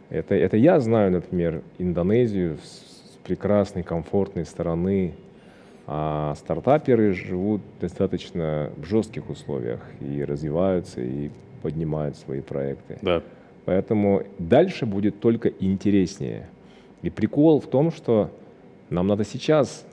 Это, 0.08 0.36
это 0.36 0.56
я 0.56 0.78
знаю, 0.78 1.10
например, 1.10 1.62
Индонезию 1.78 2.58
с 2.62 3.18
прекрасной, 3.24 3.82
комфортной 3.82 4.46
стороны, 4.46 5.14
а 5.88 6.34
стартаперы 6.36 7.12
живут 7.12 7.60
достаточно 7.80 8.70
в 8.76 8.84
жестких 8.84 9.28
условиях 9.28 9.80
и 10.00 10.24
развиваются, 10.24 11.00
и 11.00 11.30
поднимают 11.60 12.16
свои 12.16 12.40
проекты. 12.40 12.98
Да. 13.02 13.20
Поэтому 13.64 14.22
дальше 14.38 14.86
будет 14.86 15.18
только 15.18 15.48
интереснее– 15.48 16.46
и 17.02 17.10
прикол 17.10 17.60
в 17.60 17.66
том, 17.66 17.90
что 17.90 18.30
нам 18.90 19.06
надо 19.06 19.24
сейчас 19.24 19.86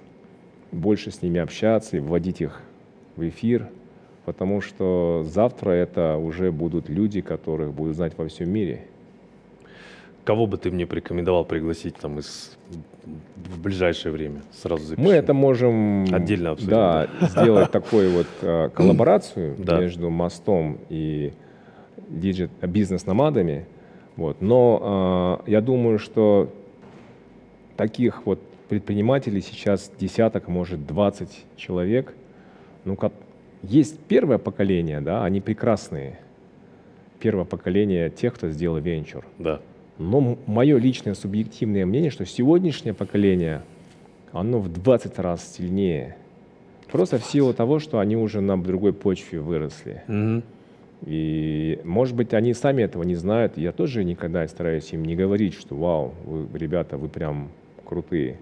больше 0.71 1.11
с 1.11 1.21
ними 1.21 1.39
общаться 1.39 1.97
и 1.97 1.99
вводить 1.99 2.41
их 2.41 2.61
в 3.15 3.27
эфир, 3.27 3.69
потому 4.25 4.61
что 4.61 5.23
завтра 5.25 5.71
это 5.71 6.17
уже 6.17 6.51
будут 6.51 6.89
люди, 6.89 7.21
которых 7.21 7.73
будут 7.73 7.95
знать 7.95 8.13
во 8.17 8.27
всем 8.27 8.49
мире. 8.49 8.81
Кого 10.25 10.45
бы 10.45 10.57
ты 10.57 10.71
мне 10.71 10.85
порекомендовал 10.85 11.45
пригласить 11.45 11.95
там 11.95 12.19
из 12.19 12.57
в 13.05 13.61
ближайшее 13.61 14.11
время? 14.11 14.41
Сразу 14.51 14.83
запишем. 14.83 15.05
Мы 15.05 15.13
это 15.13 15.33
можем 15.33 16.13
отдельно 16.13 16.51
обсудить. 16.51 16.69
Да, 16.69 17.07
да. 17.21 17.27
сделать 17.27 17.71
такую 17.71 18.11
вот 18.11 18.27
э, 18.41 18.69
коллаборацию 18.75 19.55
между 19.57 20.09
мостом 20.09 20.79
и 20.89 21.31
бизнес-номадами. 22.09 23.65
Вот. 24.17 24.41
Но 24.41 25.41
э, 25.47 25.51
я 25.51 25.61
думаю, 25.61 25.97
что 25.97 26.51
таких 27.77 28.25
вот 28.25 28.41
предпринимателей 28.67 29.41
сейчас 29.41 29.91
десяток, 29.97 30.47
может, 30.47 30.85
20 30.85 31.45
человек. 31.55 32.13
Ну, 32.83 32.95
как 32.95 33.13
есть 33.63 33.99
первое 33.99 34.37
поколение, 34.37 35.01
да, 35.01 35.23
они 35.23 35.41
прекрасные. 35.41 36.19
Первое 37.19 37.45
поколение 37.45 38.09
тех, 38.09 38.33
кто 38.33 38.49
сделал 38.49 38.77
венчур. 38.77 39.25
Да. 39.39 39.61
Но 39.97 40.37
мое 40.45 40.77
личное 40.77 41.15
субъективное 41.15 41.85
мнение, 41.85 42.11
что 42.11 42.25
сегодняшнее 42.25 42.93
поколение, 42.93 43.63
оно 44.31 44.59
в 44.59 44.71
20 44.71 45.17
раз 45.19 45.55
сильнее. 45.55 46.17
Просто 46.91 47.17
в 47.17 47.25
силу 47.25 47.53
того, 47.53 47.79
что 47.79 47.99
они 47.99 48.15
уже 48.15 48.41
на 48.41 48.61
другой 48.61 48.93
почве 48.93 49.39
выросли. 49.39 50.03
Мгм. 50.07 50.43
И, 51.05 51.79
может 51.83 52.15
быть, 52.15 52.33
они 52.33 52.53
сами 52.53 52.83
этого 52.83 53.03
не 53.03 53.15
знают. 53.15 53.57
Я 53.57 53.71
тоже 53.71 54.03
никогда 54.03 54.47
стараюсь 54.47 54.91
им 54.93 55.03
не 55.03 55.15
говорить, 55.15 55.53
что 55.53 55.75
«Вау, 55.75 56.13
вы, 56.25 56.47
ребята, 56.57 56.97
вы 56.97 57.07
прям 57.07 57.49
крутые». 57.87 58.37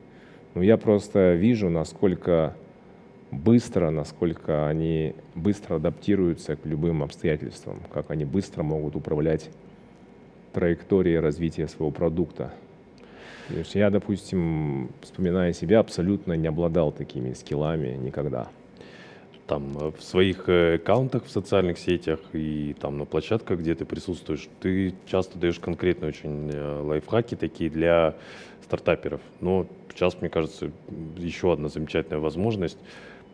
Но 0.55 0.63
я 0.63 0.77
просто 0.77 1.33
вижу, 1.33 1.69
насколько 1.69 2.55
быстро, 3.31 3.89
насколько 3.89 4.67
они 4.67 5.13
быстро 5.35 5.75
адаптируются 5.75 6.55
к 6.55 6.65
любым 6.65 7.03
обстоятельствам, 7.03 7.79
как 7.93 8.11
они 8.11 8.25
быстро 8.25 8.63
могут 8.63 8.95
управлять 8.95 9.49
траекторией 10.53 11.19
развития 11.19 11.67
своего 11.67 11.91
продукта. 11.91 12.53
То 13.49 13.55
есть 13.55 13.75
я, 13.75 13.89
допустим, 13.89 14.89
вспоминая 15.01 15.53
себя, 15.53 15.79
абсолютно 15.79 16.33
не 16.33 16.47
обладал 16.47 16.91
такими 16.91 17.33
скиллами 17.33 17.95
никогда. 17.95 18.47
Там 19.45 19.77
э, 19.77 19.91
в 19.95 20.01
своих 20.01 20.49
э, 20.49 20.75
аккаунтах 20.75 21.25
в 21.25 21.29
социальных 21.29 21.77
сетях 21.77 22.19
и 22.33 22.75
там 22.79 22.97
на 22.97 23.05
площадках, 23.05 23.59
где 23.59 23.75
ты 23.75 23.85
присутствуешь, 23.85 24.49
ты 24.61 24.95
часто 25.05 25.37
даешь 25.37 25.59
конкретные 25.59 26.09
очень 26.09 26.49
э, 26.51 26.81
лайфхаки 26.81 27.35
такие 27.35 27.69
для 27.69 28.15
стартаперов. 28.65 29.21
Но 29.39 29.65
сейчас, 29.93 30.19
мне 30.19 30.29
кажется, 30.29 30.71
еще 31.17 31.53
одна 31.53 31.69
замечательная 31.69 32.19
возможность 32.19 32.77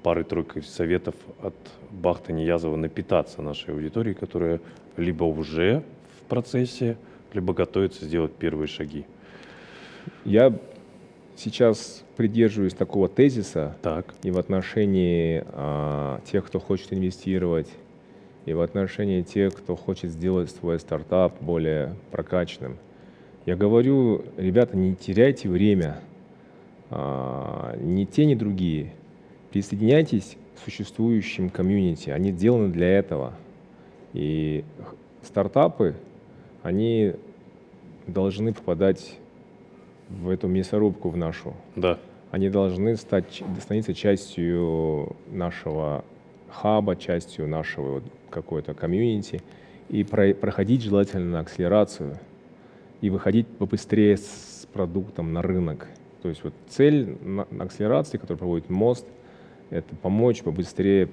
парой-тройкой 0.04 0.64
советов 0.64 1.16
от 1.42 1.56
Бахта 1.90 2.34
Ниязова 2.34 2.76
напитаться 2.76 3.42
нашей 3.42 3.74
аудиторией, 3.74 4.16
которая 4.16 4.60
либо 4.98 5.24
уже 5.24 5.84
в 6.20 6.30
процессе, 6.30 6.98
либо 7.34 7.54
готовится 7.54 8.06
сделать 8.06 8.34
первые 8.34 8.68
шаги. 8.68 9.06
Я 10.26 10.54
сейчас 11.36 12.04
придерживаюсь 12.18 12.74
такого 12.74 13.08
тезиса 13.08 13.76
Так, 13.82 14.14
и 14.24 14.32
в 14.32 14.38
отношении 14.38 15.44
а, 15.48 16.20
тех, 16.32 16.46
кто 16.46 16.60
хочет 16.60 16.94
инвестировать, 16.94 17.70
и 18.46 18.54
в 18.54 18.62
отношении 18.62 19.22
тех, 19.22 19.54
кто 19.54 19.76
хочет 19.76 20.12
сделать 20.12 20.50
свой 20.52 20.80
стартап 20.80 21.40
более 21.42 21.96
прокачанным. 22.12 22.78
Я 23.46 23.56
говорю, 23.56 24.24
ребята, 24.38 24.78
не 24.78 24.96
теряйте 24.96 25.50
время, 25.50 26.00
а, 26.90 27.76
ни 27.80 28.06
те, 28.06 28.26
ни 28.26 28.36
другие. 28.36 28.94
Присоединяйтесь 29.52 30.38
к 30.56 30.60
существующим 30.64 31.50
комьюнити, 31.50 32.10
они 32.12 32.32
сделаны 32.32 32.70
для 32.70 32.88
этого. 32.88 33.34
И 34.14 34.64
стартапы, 35.24 35.96
они 36.62 37.14
должны 38.08 38.54
попадать 38.54 39.18
в 40.10 40.30
эту 40.30 40.48
мясорубку 40.48 41.10
в 41.10 41.18
нашу. 41.18 41.54
да, 41.76 41.98
Они 42.32 42.50
должны 42.50 42.96
стать, 42.96 43.44
становиться 43.62 43.94
частью 43.94 45.16
нашего 45.32 46.04
хаба, 46.50 46.96
частью 46.96 47.48
нашего 47.48 47.96
вот 47.96 48.04
какой-то 48.30 48.74
комьюнити 48.74 49.42
и 49.90 50.04
про- 50.04 50.34
проходить 50.34 50.82
желательно 50.84 51.40
акселерацию 51.40 52.18
и 53.02 53.10
выходить 53.10 53.48
побыстрее 53.48 54.18
с 54.18 54.68
продуктом 54.72 55.34
на 55.34 55.42
рынок. 55.42 55.88
То 56.22 56.30
есть 56.30 56.44
вот 56.44 56.54
цель 56.70 57.18
акселерации, 57.60 58.18
которую 58.18 58.38
проводит 58.38 58.70
мост, 58.70 59.06
это 59.70 59.96
помочь 59.96 60.44
побыстрее 60.44 61.10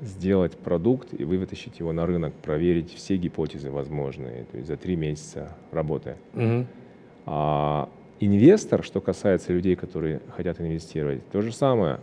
сделать 0.00 0.56
продукт 0.56 1.08
и 1.12 1.24
вытащить 1.24 1.78
его 1.78 1.92
на 1.92 2.06
рынок, 2.06 2.32
проверить 2.34 2.94
все 2.94 3.16
гипотезы 3.16 3.70
возможные, 3.70 4.44
то 4.44 4.56
есть 4.56 4.68
за 4.68 4.76
три 4.76 4.96
месяца 4.96 5.54
работы. 5.72 6.16
Мгм. 6.32 6.66
А 7.26 7.90
инвестор, 8.18 8.82
что 8.82 9.00
касается 9.02 9.52
людей, 9.52 9.76
которые 9.76 10.20
хотят 10.34 10.60
инвестировать, 10.60 11.28
то 11.30 11.42
же 11.42 11.52
самое. 11.52 12.00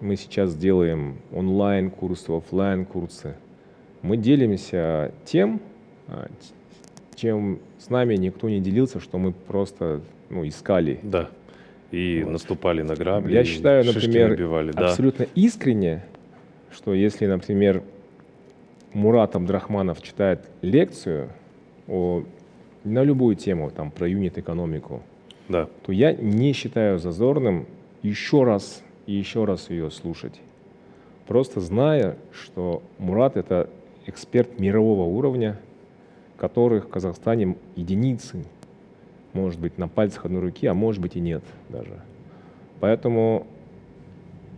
Мы 0.00 0.16
сейчас 0.16 0.56
делаем 0.56 1.18
онлайн-курсы, 1.32 2.30
оффлайн-курсы. 2.30 3.36
Мы 4.02 4.16
делимся 4.16 5.12
тем, 5.24 5.60
а, 6.08 6.28
чем 7.16 7.58
с 7.78 7.90
нами 7.90 8.14
никто 8.16 8.48
не 8.48 8.60
делился, 8.60 9.00
что 9.00 9.18
мы 9.18 9.32
просто 9.32 10.00
ну, 10.30 10.46
искали. 10.46 10.98
да. 11.02 11.28
И 11.90 12.22
Вот. 12.24 12.32
наступали 12.32 12.82
на 12.82 12.96
грабли, 12.96 13.32
Я 13.32 13.44
считаю, 13.44 13.84
например, 13.84 14.30
набивали, 14.30 14.72
да. 14.72 14.86
абсолютно 14.88 15.26
искренне, 15.36 16.04
что 16.72 16.92
если, 16.92 17.26
например, 17.26 17.82
Мурат 18.92 19.36
Абдрахманов 19.36 20.02
читает 20.02 20.40
лекцию 20.62 21.30
о, 21.86 22.24
на 22.84 23.02
любую 23.04 23.36
тему, 23.36 23.70
там, 23.70 23.90
про 23.92 24.08
юнит-экономику, 24.08 25.02
Да. 25.48 25.68
то 25.84 25.92
я 25.92 26.12
не 26.12 26.52
считаю 26.52 26.98
зазорным 26.98 27.66
еще 28.02 28.42
раз 28.44 28.82
и 29.06 29.12
еще 29.12 29.44
раз 29.44 29.70
ее 29.70 29.90
слушать. 29.90 30.40
Просто 31.28 31.60
зная, 31.60 32.16
что 32.32 32.82
Мурат– 32.98 33.36
это 33.38 33.68
эксперт 34.06 34.58
мирового 34.58 35.04
уровня, 35.04 35.58
которых 36.44 36.84
в 36.84 36.88
Казахстане 36.88 37.56
единицы, 37.74 38.44
может 39.32 39.58
быть, 39.58 39.78
на 39.78 39.88
пальцах 39.88 40.26
одной 40.26 40.42
руки, 40.42 40.66
а 40.66 40.74
может 40.74 41.00
быть 41.00 41.16
и 41.16 41.20
нет 41.20 41.42
даже. 41.70 42.02
Поэтому, 42.80 43.46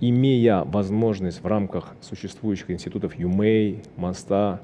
имея 0.00 0.64
возможность 0.64 1.44
в 1.44 1.46
рамках 1.46 1.94
существующих 2.00 2.72
институтов 2.72 3.16
ЮМЕЙ, 3.16 3.82
МОСТа, 3.96 4.60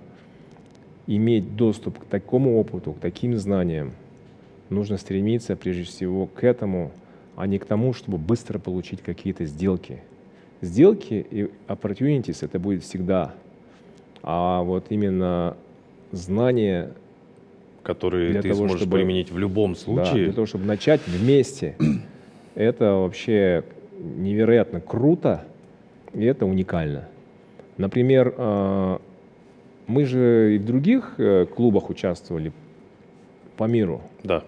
иметь 1.06 1.54
доступ 1.54 2.00
к 2.00 2.04
такому 2.06 2.58
опыту, 2.58 2.92
к 2.92 2.98
таким 2.98 3.36
знаниям, 3.36 3.92
нужно 4.68 4.96
стремиться 4.96 5.54
прежде 5.54 5.84
всего 5.84 6.26
к 6.26 6.42
этому, 6.42 6.90
а 7.36 7.46
не 7.46 7.60
к 7.60 7.66
тому, 7.66 7.92
чтобы 7.92 8.18
быстро 8.18 8.58
получить 8.58 9.00
какие-то 9.00 9.44
сделки. 9.44 10.02
Сделки 10.60 11.24
и 11.30 11.48
opportunities 11.68 12.44
это 12.44 12.58
будет 12.58 12.82
всегда. 12.82 13.32
А 14.24 14.62
вот 14.64 14.86
именно 14.90 15.56
знания, 16.10 16.90
Которые 17.82 18.30
Для 18.32 18.42
ты 18.42 18.48
того, 18.50 18.60
сможешь 18.60 18.78
чтобы- 18.80 18.96
применить 18.98 19.30
в 19.32 19.38
любом 19.38 19.72
да, 19.72 19.78
случае. 19.78 20.24
для 20.24 20.32
того, 20.32 20.46
чтобы 20.46 20.66
начать 20.66 21.00
вместе, 21.06 21.74
это 22.54 22.92
вообще 22.94 23.64
невероятно 23.98 24.80
круто 24.80 25.44
и 26.14 26.24
это 26.24 26.46
уникально. 26.46 27.08
Например, 27.78 28.32
э, 28.36 28.98
мы 29.88 30.04
же 30.04 30.54
и 30.54 30.58
в 30.58 30.64
других 30.64 31.14
э, 31.18 31.46
клубах 31.46 31.90
участвовали 31.90 32.52
по 33.56 33.64
миру. 33.64 34.00
Да. 34.22 34.44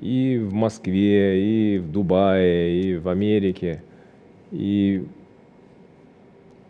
И 0.00 0.38
в 0.38 0.52
Москве, 0.52 1.40
и 1.74 1.78
в 1.78 1.90
Дубае, 1.90 2.80
и 2.82 2.96
в 2.96 3.08
Америке. 3.08 3.82
И 4.52 5.04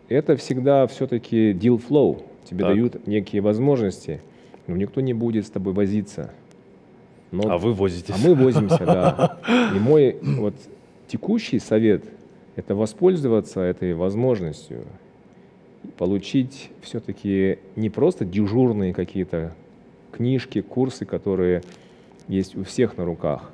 это 0.09 0.35
всегда 0.35 0.87
все-таки 0.87 1.51
deal 1.53 1.81
flow. 1.87 2.23
Тебе 2.45 2.59
Так. 2.63 2.73
дают 2.73 3.07
некие 3.07 3.41
возможности, 3.41 4.21
но 4.67 4.75
никто 4.75 5.01
не 5.01 5.13
будет 5.13 5.45
с 5.45 5.49
тобой 5.49 5.73
возиться. 5.73 6.31
Но, 7.31 7.49
А 7.49 7.57
вы 7.57 7.73
возитесь. 7.73 8.13
а 8.15 8.27
мы 8.27 8.35
возимся, 8.35 8.85
да. 8.85 9.39
И 9.75 9.79
мой 9.79 10.17
вот 10.21 10.55
текущий 11.07 11.59
совет– 11.59 12.03
это 12.55 12.75
воспользоваться 12.75 13.61
этой 13.61 13.93
возможностью, 13.93 14.85
получить 15.97 16.71
все-таки 16.81 17.59
не 17.75 17.89
просто 17.89 18.25
дежурные 18.25 18.93
какие-то 18.93 19.53
книжки, 20.11 20.61
курсы, 20.61 21.05
которые 21.05 21.61
есть 22.27 22.55
у 22.55 22.63
всех 22.63 22.97
на 22.97 23.05
руках, 23.05 23.51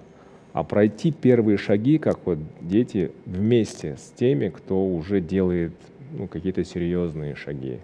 а 0.53 0.63
пройти 0.63 1.11
первые 1.11 1.57
шаги, 1.57 1.97
как 1.97 2.19
вот 2.25 2.37
дети, 2.61 3.11
вместе 3.25 3.97
с 3.97 4.11
теми, 4.15 4.49
кто 4.49 4.85
уже 4.85 5.19
делает 5.19 5.73
ну, 6.11 6.27
какие-то 6.27 6.63
серьезные 6.63 7.35
шаги. 7.35 7.79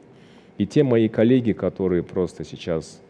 И 0.57 0.65
те 0.65 0.83
мои 0.83 1.07
коллеги, 1.07 1.51
которые 1.53 2.03
просто 2.03 2.43
сейчас 2.43 3.01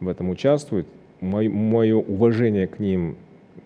в 0.00 0.08
этом 0.08 0.30
участвуют, 0.30 0.86
мое 1.20 1.96
уважение 1.96 2.66
к 2.66 2.78
ним, 2.78 3.16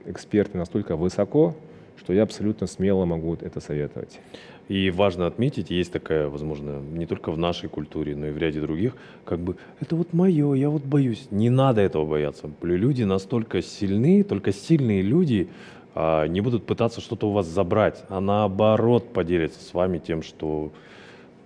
эксперты, 0.06 0.58
настолько 0.58 0.96
высоко, 0.96 1.54
что 1.96 2.12
я 2.12 2.22
абсолютно 2.22 2.66
смело 2.66 3.04
могу 3.04 3.34
это 3.34 3.60
советовать. 3.60 4.20
И 4.68 4.90
важно 4.90 5.26
отметить, 5.26 5.70
есть 5.70 5.92
такая, 5.92 6.28
возможно, 6.28 6.80
не 6.92 7.06
только 7.06 7.32
в 7.32 7.38
нашей 7.38 7.70
культуре, 7.70 8.14
но 8.14 8.26
и 8.26 8.30
в 8.30 8.38
ряде 8.38 8.60
других, 8.60 8.94
как 9.24 9.40
бы, 9.40 9.56
это 9.80 9.96
вот 9.96 10.12
мое, 10.12 10.52
я 10.54 10.68
вот 10.68 10.84
боюсь. 10.84 11.26
Не 11.30 11.48
надо 11.48 11.80
этого 11.80 12.04
бояться. 12.04 12.50
Люди 12.60 13.02
настолько 13.02 13.62
сильны, 13.62 14.22
только 14.24 14.52
сильные 14.52 15.00
люди 15.00 15.48
а, 15.94 16.26
не 16.26 16.42
будут 16.42 16.66
пытаться 16.66 17.00
что-то 17.00 17.30
у 17.30 17.32
вас 17.32 17.46
забрать, 17.46 18.04
а 18.08 18.20
наоборот 18.20 19.12
поделятся 19.12 19.64
с 19.64 19.72
вами 19.72 19.98
тем, 19.98 20.22
что, 20.22 20.70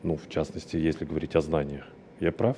ну, 0.02 0.16
в 0.16 0.28
частности, 0.28 0.76
если 0.76 1.04
говорить 1.04 1.36
о 1.36 1.40
знаниях. 1.40 1.86
Я 2.18 2.32
прав? 2.32 2.56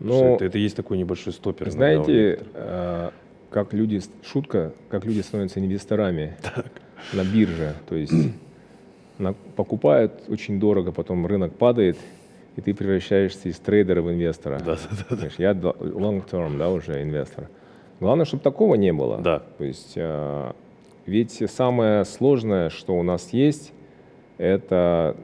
Но, 0.00 0.34
это, 0.34 0.44
это 0.44 0.58
есть 0.58 0.76
такой 0.76 0.98
небольшой 0.98 1.32
стопер. 1.32 1.68
иногда 1.68 1.76
знаете, 1.78 2.40
э, 2.54 3.10
как 3.50 3.72
люди, 3.72 4.00
шутка, 4.22 4.72
как 4.88 5.04
люди 5.04 5.20
становятся 5.20 5.60
инвесторами 5.60 6.36
на 7.12 7.24
бирже. 7.24 7.74
То 7.88 7.94
есть 7.94 8.12
на, 9.18 9.32
покупают 9.32 10.24
очень 10.28 10.60
дорого, 10.60 10.92
потом 10.92 11.26
рынок 11.26 11.54
падает, 11.54 11.96
и 12.56 12.60
ты 12.60 12.74
превращаешься 12.74 13.48
из 13.48 13.58
трейдера 13.58 14.02
в 14.02 14.10
инвестора. 14.10 14.60
Да, 14.64 14.76
да, 15.10 15.16
да. 15.16 15.28
Я 15.38 15.52
long 15.52 16.24
term, 16.28 16.58
да, 16.58 16.70
уже 16.70 17.02
инвестор. 17.02 17.48
Главное, 18.00 18.26
чтобы 18.26 18.42
такого 18.42 18.74
не 18.74 18.92
было. 18.92 19.18
Да. 19.20 19.42
То 19.56 19.64
есть, 19.64 19.92
э, 19.96 20.52
ведь 21.06 21.42
самое 21.50 22.04
сложное, 22.04 22.68
что 22.68 22.94
у 22.98 23.02
нас 23.02 23.32
есть, 23.32 23.72
это 24.38 25.16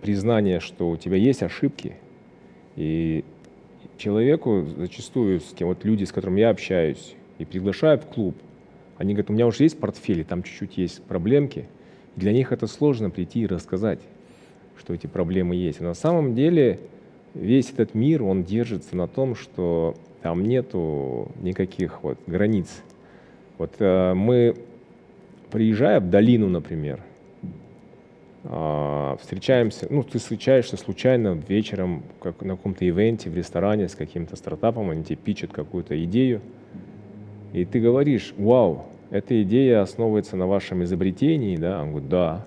признание, 0.00 0.60
что 0.60 0.88
у 0.90 0.96
тебя 0.96 1.16
есть 1.16 1.42
ошибки. 1.42 1.96
И 2.76 3.24
человеку 3.98 4.66
зачастую, 4.76 5.40
с 5.40 5.52
кем, 5.52 5.68
вот 5.68 5.84
люди, 5.84 6.04
с 6.04 6.12
которыми 6.12 6.40
я 6.40 6.50
общаюсь, 6.50 7.14
и 7.38 7.44
приглашаю 7.44 7.98
в 7.98 8.06
клуб, 8.06 8.36
они 8.96 9.14
говорят, 9.14 9.30
у 9.30 9.32
меня 9.32 9.46
уже 9.46 9.62
есть 9.62 9.78
портфель, 9.78 10.24
там 10.24 10.42
чуть-чуть 10.42 10.78
есть 10.78 11.02
проблемки. 11.02 11.66
И 12.16 12.20
для 12.20 12.32
них 12.32 12.52
это 12.52 12.66
сложно 12.66 13.10
прийти 13.10 13.40
и 13.40 13.46
рассказать, 13.46 14.00
что 14.76 14.94
эти 14.94 15.06
проблемы 15.06 15.54
есть. 15.54 15.80
А 15.80 15.84
на 15.84 15.94
самом 15.94 16.34
деле 16.34 16.80
весь 17.34 17.70
этот 17.70 17.94
мир, 17.94 18.24
он 18.24 18.42
держится 18.42 18.96
на 18.96 19.06
том, 19.06 19.34
что 19.34 19.94
там 20.22 20.44
нету 20.44 21.30
никаких 21.40 22.02
вот 22.02 22.18
границ. 22.26 22.82
Вот 23.56 23.74
э, 23.78 24.14
мы, 24.14 24.56
приезжая 25.50 26.00
в 26.00 26.10
долину, 26.10 26.48
например, 26.48 27.00
встречаемся, 28.42 29.86
ну, 29.90 30.02
ты 30.02 30.18
встречаешься 30.18 30.76
случайно 30.76 31.40
вечером 31.48 32.04
как 32.20 32.40
на 32.42 32.56
каком-то 32.56 32.88
ивенте 32.88 33.30
в 33.30 33.36
ресторане 33.36 33.88
с 33.88 33.94
каким-то 33.94 34.36
стартапом, 34.36 34.90
они 34.90 35.02
тебе 35.02 35.16
пичат 35.16 35.52
какую-то 35.52 36.02
идею, 36.04 36.40
и 37.52 37.64
ты 37.64 37.80
говоришь, 37.80 38.34
вау, 38.36 38.86
эта 39.10 39.42
идея 39.42 39.80
основывается 39.82 40.36
на 40.36 40.46
вашем 40.46 40.84
изобретении, 40.84 41.56
да? 41.56 41.82
Он 41.82 41.90
говорит, 41.90 42.08
да. 42.08 42.46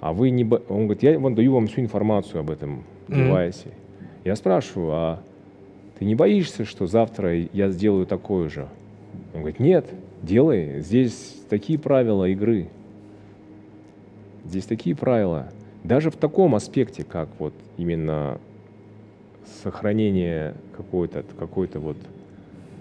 А 0.00 0.12
вы 0.12 0.30
не... 0.30 0.44
бо-» 0.44 0.62
Он 0.68 0.84
говорит, 0.84 1.02
я 1.02 1.18
вам 1.18 1.34
даю 1.34 1.52
вам 1.52 1.66
всю 1.66 1.80
информацию 1.80 2.40
об 2.40 2.50
этом 2.50 2.84
девайсе. 3.08 3.68
Я 4.24 4.36
спрашиваю, 4.36 4.92
а 4.92 5.22
ты 5.98 6.04
не 6.04 6.14
боишься, 6.14 6.64
что 6.64 6.86
завтра 6.86 7.36
я 7.36 7.70
сделаю 7.70 8.06
такое 8.06 8.48
же? 8.48 8.68
Он 9.34 9.40
говорит, 9.40 9.60
нет, 9.60 9.86
делай, 10.22 10.80
здесь 10.80 11.36
такие 11.48 11.78
правила 11.78 12.24
игры. 12.26 12.68
Здесь 14.44 14.64
такие 14.64 14.94
правила. 14.96 15.48
Даже 15.84 16.10
в 16.10 16.16
таком 16.16 16.54
аспекте, 16.54 17.04
как 17.04 17.28
вот 17.38 17.54
именно 17.76 18.38
сохранение 19.62 20.54
какой-то 20.76 21.24
какой-то 21.38 21.80
вот 21.80 21.96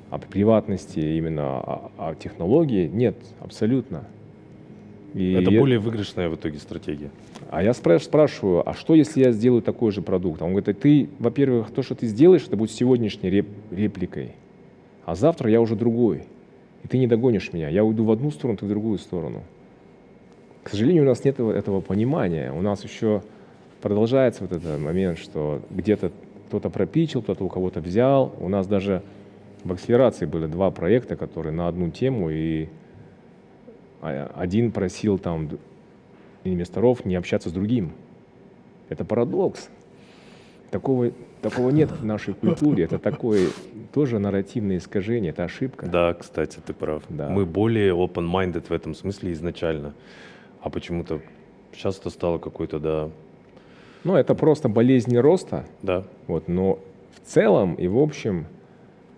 о 0.09 0.17
приватности, 0.17 0.99
именно 0.99 1.59
о, 1.59 1.91
о 1.97 2.15
технологии, 2.15 2.87
нет, 2.87 3.15
абсолютно. 3.41 4.03
И 5.13 5.33
Это 5.33 5.51
я- 5.51 5.59
более 5.59 5.79
выигрышная 5.79 6.29
в 6.29 6.35
итоге 6.35 6.57
стратегия. 6.59 7.09
а 7.49 7.63
я 7.63 7.71
спра- 7.71 7.99
спрашиваю, 7.99 8.67
а 8.67 8.73
что, 8.73 8.93
если 8.95 9.21
я 9.23 9.31
сделаю 9.31 9.61
такой 9.61 9.91
же 9.91 10.01
продукт? 10.01 10.41
А 10.41 10.45
Он 10.45 10.51
говорит, 10.51 10.69
а 10.69 10.73
ты, 10.73 11.09
во-первых, 11.19 11.71
то, 11.71 11.81
что 11.83 11.95
ты 11.95 12.05
сделаешь, 12.07 12.45
это 12.45 12.57
будет 12.57 12.71
сегодняшней 12.71 13.29
реп- 13.29 13.47
репликой, 13.71 14.31
а 15.05 15.15
завтра 15.15 15.49
я 15.49 15.61
уже 15.61 15.75
другой, 15.75 16.23
и 16.83 16.87
ты 16.87 16.97
не 16.97 17.07
догонишь 17.07 17.53
меня. 17.53 17.69
Я 17.69 17.83
уйду 17.83 18.03
в 18.03 18.11
одну 18.11 18.29
сторону, 18.31 18.57
ты 18.57 18.65
в 18.65 18.69
другую 18.69 18.97
сторону. 18.99 19.41
К 20.63 20.69
сожалению, 20.69 21.03
у 21.03 21.07
нас 21.07 21.23
нет 21.23 21.39
этого, 21.39 21.81
понимания. 21.81 22.51
У 22.51 22.61
нас 22.61 22.83
еще 22.83 23.21
продолжается 23.81 24.43
вот 24.43 24.51
этот 24.51 24.79
момент, 24.79 25.17
что 25.17 25.61
где-то 25.69 26.11
кто-то 26.47 26.69
пропичил, 26.69 27.21
кто-то 27.21 27.43
у 27.43 27.49
кого-то 27.49 27.79
взял. 27.79 28.33
У 28.39 28.49
нас 28.49 28.67
даже 28.67 29.03
в 29.63 29.71
акселерации 29.71 30.25
были 30.25 30.47
два 30.47 30.71
проекта, 30.71 31.15
которые 31.15 31.53
на 31.53 31.67
одну 31.67 31.91
тему, 31.91 32.29
и 32.31 32.69
а, 34.01 34.31
один 34.35 34.71
просил 34.71 35.19
там 35.19 35.49
инвесторов 36.43 37.05
не 37.05 37.15
общаться 37.15 37.49
с 37.49 37.51
другим. 37.51 37.91
Это 38.89 39.05
парадокс. 39.05 39.69
Такого, 40.71 41.11
такого 41.41 41.69
нет 41.71 41.91
в 41.91 42.05
нашей 42.05 42.33
культуре. 42.33 42.83
Это 42.83 42.99
такое 42.99 43.47
тоже 43.93 44.19
нарративное 44.19 44.77
искажение, 44.77 45.31
это 45.31 45.43
ошибка. 45.43 45.87
Да, 45.87 46.13
кстати, 46.13 46.59
ты 46.65 46.73
прав. 46.73 47.03
Да. 47.09 47.29
Мы 47.29 47.45
более 47.45 47.93
open-minded 47.93 48.67
в 48.67 48.71
этом 48.71 48.93
смысле 48.93 49.33
изначально. 49.33 49.93
А 50.61 50.69
почему-то 50.69 51.21
сейчас 51.73 51.97
это 51.99 52.09
стало 52.09 52.37
какой-то, 52.37 52.79
да, 52.79 53.09
Но 54.03 54.17
это 54.17 54.35
просто 54.35 54.69
болезнь 54.69 55.17
роста. 55.17 55.65
да, 55.81 56.05
Вот, 56.27 56.47
но 56.47 56.79
в 57.15 57.27
целом 57.27 57.75
и 57.75 57.87
в 57.87 57.97
общем 57.97 58.45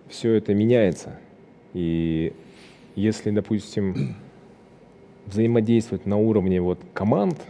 все 0.08 0.34
это 0.34 0.54
меняется. 0.54 1.18
И 1.72 2.32
если, 2.94 3.30
допустим, 3.30 4.14
взаимодействовать 5.26 6.06
на 6.06 6.16
уровне 6.16 6.60
вот 6.60 6.78
команд, 6.92 7.40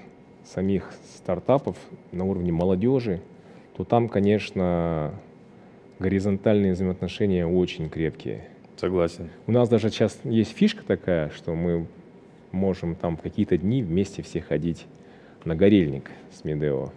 самих 0.45 0.93
стартапов, 1.17 1.77
на 2.13 2.25
уровне 2.25 2.53
молодежи, 2.53 3.21
то 3.77 3.85
там, 3.85 4.09
конечно, 4.09 5.15
горизонтальные 5.99 6.73
взаимоотношения 6.75 7.47
очень 7.47 7.89
крепкие. 7.89 8.49
согласен. 8.77 9.31
У 9.47 9.53
нас 9.53 9.69
даже 9.69 9.89
сейчас 9.91 10.19
есть 10.25 10.53
фишка 10.53 10.85
такая, 10.85 11.31
что 11.31 11.55
мы 11.55 11.87
можем 12.53 12.95
там 12.95 13.17
в 13.17 13.23
какие-то 13.23 13.57
дни 13.57 13.83
вместе 13.83 14.23
все 14.23 14.41
ходить 14.41 14.87
на 15.45 15.57
горельник 15.57 16.11
с 16.33 16.45
Медео. 16.45 16.91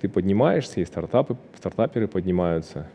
Ты 0.00 0.08
поднимаешься, 0.08 0.80
и 0.80 0.84
стартапы, 0.84 1.36
стартаперы 1.56 2.06
поднимаются. 2.06 2.86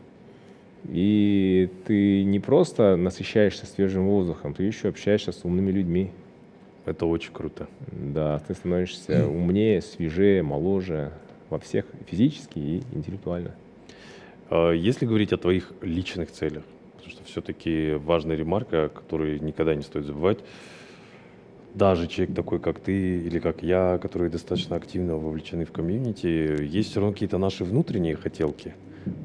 И 0.88 1.68
ты 1.86 2.22
не 2.24 2.38
просто 2.40 2.96
насыщаешься 2.96 3.66
свежим 3.66 4.06
воздухом, 4.06 4.54
ты 4.54 4.64
еще 4.64 4.88
общаешься 4.88 5.32
с 5.32 5.44
умными 5.44 5.70
людьми. 5.70 6.10
Это 6.84 7.06
очень 7.06 7.32
круто. 7.32 7.68
Да, 7.90 8.40
ты 8.40 8.54
становишься 8.54 9.26
умнее, 9.28 9.80
свежее, 9.80 10.42
моложе 10.42 11.12
во 11.50 11.58
всех 11.58 11.86
физически 12.06 12.58
и 12.58 12.82
интеллектуально. 12.92 13.52
А 14.50 14.72
Если 14.72 15.06
говорить 15.06 15.32
о 15.32 15.38
твоих 15.38 15.72
личных 15.80 16.30
целях, 16.30 16.64
потому 16.96 17.10
что 17.10 17.24
все-таки 17.24 17.94
важная 17.94 18.36
ремарка, 18.36 18.88
которую 18.88 19.42
никогда 19.42 19.74
не 19.74 19.82
стоит 19.82 20.04
забывать, 20.04 20.38
даже 21.74 22.06
человек 22.06 22.34
такой, 22.34 22.58
как 22.58 22.80
ты 22.80 23.18
или 23.18 23.38
как 23.38 23.62
я, 23.62 23.98
которые 24.00 24.30
достаточно 24.30 24.76
активно 24.76 25.16
вовлечены 25.16 25.64
в 25.64 25.72
комьюнити, 25.72 26.62
есть 26.62 26.90
все 26.90 27.00
равно 27.00 27.12
какие-то 27.12 27.38
наши 27.38 27.64
внутренние 27.64 28.16
хотелки. 28.16 28.74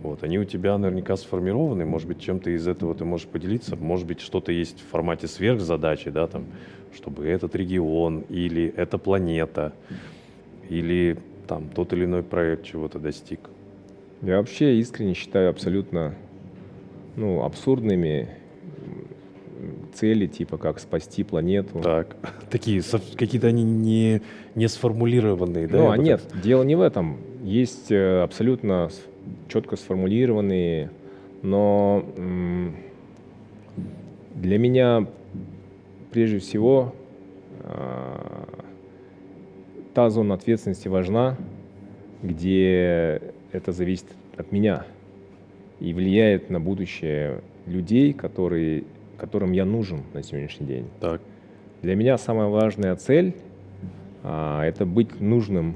Вот, 0.02 0.24
они 0.24 0.40
у 0.40 0.46
тебя 0.46 0.78
наверняка 0.78 1.18
сформированы, 1.18 1.86
может 1.86 2.08
быть, 2.08 2.20
чем-то 2.20 2.50
из 2.50 2.68
этого 2.68 2.96
ты 2.96 3.06
можешь 3.06 3.28
поделиться, 3.28 3.76
может 3.76 4.08
быть, 4.08 4.22
что-то 4.22 4.52
есть 4.52 4.80
в 4.80 4.88
формате 4.88 5.28
сверхзадачи, 5.28 6.10
да, 6.10 6.28
там, 6.28 6.46
чтобы 6.96 7.28
этот 7.28 7.56
регион 7.56 8.22
или 8.30 8.74
эта 8.76 8.98
планета, 8.98 9.74
или 10.70 11.18
там 11.48 11.70
тот 11.70 11.94
или 11.94 12.06
иной 12.06 12.24
проект 12.24 12.66
чего-то 12.66 12.98
достиг. 12.98 13.40
Я 14.22 14.38
вообще 14.38 14.80
искренне 14.80 15.14
считаю 15.14 15.50
абсолютно 15.50 16.16
ну, 17.16 17.44
абсурдными 17.44 18.30
цели, 19.98 20.28
типа 20.28 20.58
как 20.58 20.80
спасти 20.80 21.24
планету. 21.24 21.80
Так, 21.80 22.16
такие 22.50 22.82
какие-то 23.16 23.48
они 23.48 23.64
не, 23.64 24.22
не 24.56 24.68
сформулированные, 24.68 25.68
да? 25.68 25.78
Ну, 25.78 25.90
а 25.90 25.98
нет, 25.98 26.22
дело 26.44 26.64
не 26.64 26.76
в 26.76 26.82
этом. 26.82 27.18
Есть 27.44 27.92
э, 27.92 28.22
абсолютно 28.22 28.90
четко 29.48 29.76
сформулированные, 29.76 30.92
но 31.42 32.06
для 34.36 34.58
меня 34.58 35.08
прежде 36.12 36.40
всего 36.40 36.94
а, 37.64 38.48
та 39.94 40.10
зона 40.10 40.36
ответственности 40.36 40.88
важна, 40.88 41.38
где 42.22 43.22
это 43.52 43.72
зависит 43.72 44.06
от 44.38 44.52
меня 44.52 44.86
и 45.80 45.94
влияет 45.94 46.50
на 46.50 46.60
будущее 46.60 47.42
людей, 47.66 48.14
которые, 48.14 48.84
которым 49.18 49.52
я 49.52 49.66
нужен 49.66 50.04
на 50.14 50.24
сегодняшний 50.24 50.68
день. 50.68 50.86
Так, 51.00 51.22
Для 51.82 51.96
меня 51.96 52.18
самая 52.18 52.48
важная 52.48 52.96
цель 52.96 53.36
а, 54.24 54.64
это 54.64 54.86
быть 54.86 55.20
нужным 55.20 55.76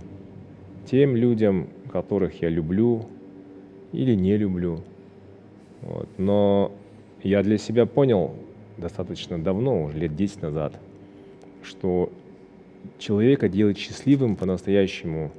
тем 0.86 1.16
людям, 1.16 1.68
которых 1.92 2.42
я 2.42 2.50
люблю 2.50 3.06
или 3.92 4.16
не 4.16 4.38
люблю. 4.38 4.80
Вот. 5.82 6.10
Но 6.18 6.72
я 7.24 7.44
для 7.44 7.58
себя 7.58 7.86
понял 7.86 8.36
достаточно 8.78 9.42
давно, 9.42 9.84
уже 9.84 9.98
лет 9.98 10.16
10 10.16 10.42
назад, 10.42 10.80
что 11.64 12.12
человека 12.98 13.48
делает 13.48 13.78
счастливым 13.78 14.36
по-настоящему 14.36 15.32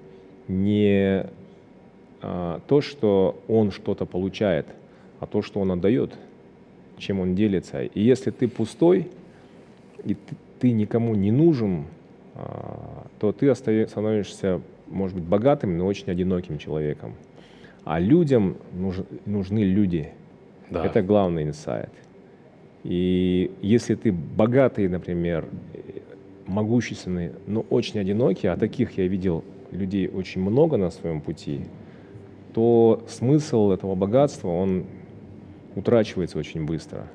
не 0.48 1.26
а, 2.20 2.60
то, 2.66 2.80
что 2.80 3.40
он 3.48 3.70
что-то 3.70 4.06
получает, 4.06 4.66
а 5.20 5.26
то, 5.26 5.42
что 5.42 5.60
он 5.60 5.72
отдает, 5.72 6.14
чем 7.02 7.20
он 7.20 7.34
делится. 7.34 7.82
И 7.82 8.00
если 8.00 8.30
ты 8.30 8.48
пустой, 8.48 9.08
и 10.04 10.14
ты, 10.14 10.36
ты 10.60 10.72
никому 10.72 11.14
не 11.14 11.30
нужен, 11.30 11.84
а, 12.34 13.06
то 13.18 13.32
ты 13.32 13.54
становишься, 13.54 14.60
может 14.88 15.16
быть, 15.16 15.24
богатым, 15.24 15.76
но 15.76 15.86
очень 15.86 16.10
одиноким 16.10 16.58
человеком. 16.58 17.14
А 17.84 17.98
людям 18.00 18.56
нуж- 18.72 19.04
нужны 19.26 19.58
люди. 19.64 20.08
да. 20.70 20.86
Это 20.86 21.02
главный 21.02 21.42
инсайт. 21.42 21.90
И 22.84 23.50
если 23.60 23.94
ты 23.94 24.12
богатый, 24.12 24.88
например, 24.88 25.44
могущественный, 26.46 27.32
но 27.46 27.60
очень 27.70 28.00
одинокий, 28.00 28.46
а 28.48 28.56
таких 28.56 28.98
я 28.98 29.06
видел 29.06 29.44
людей 29.70 30.08
очень 30.08 30.40
много 30.40 30.76
на 30.76 30.90
своем 30.90 31.20
пути, 31.20 31.60
то 32.54 33.02
смысл 33.08 33.70
этого 33.70 33.94
богатства, 33.94 34.48
он 34.48 34.84
утрачивается 35.74 36.38
очень 36.38 36.64
быстро. 36.64 37.06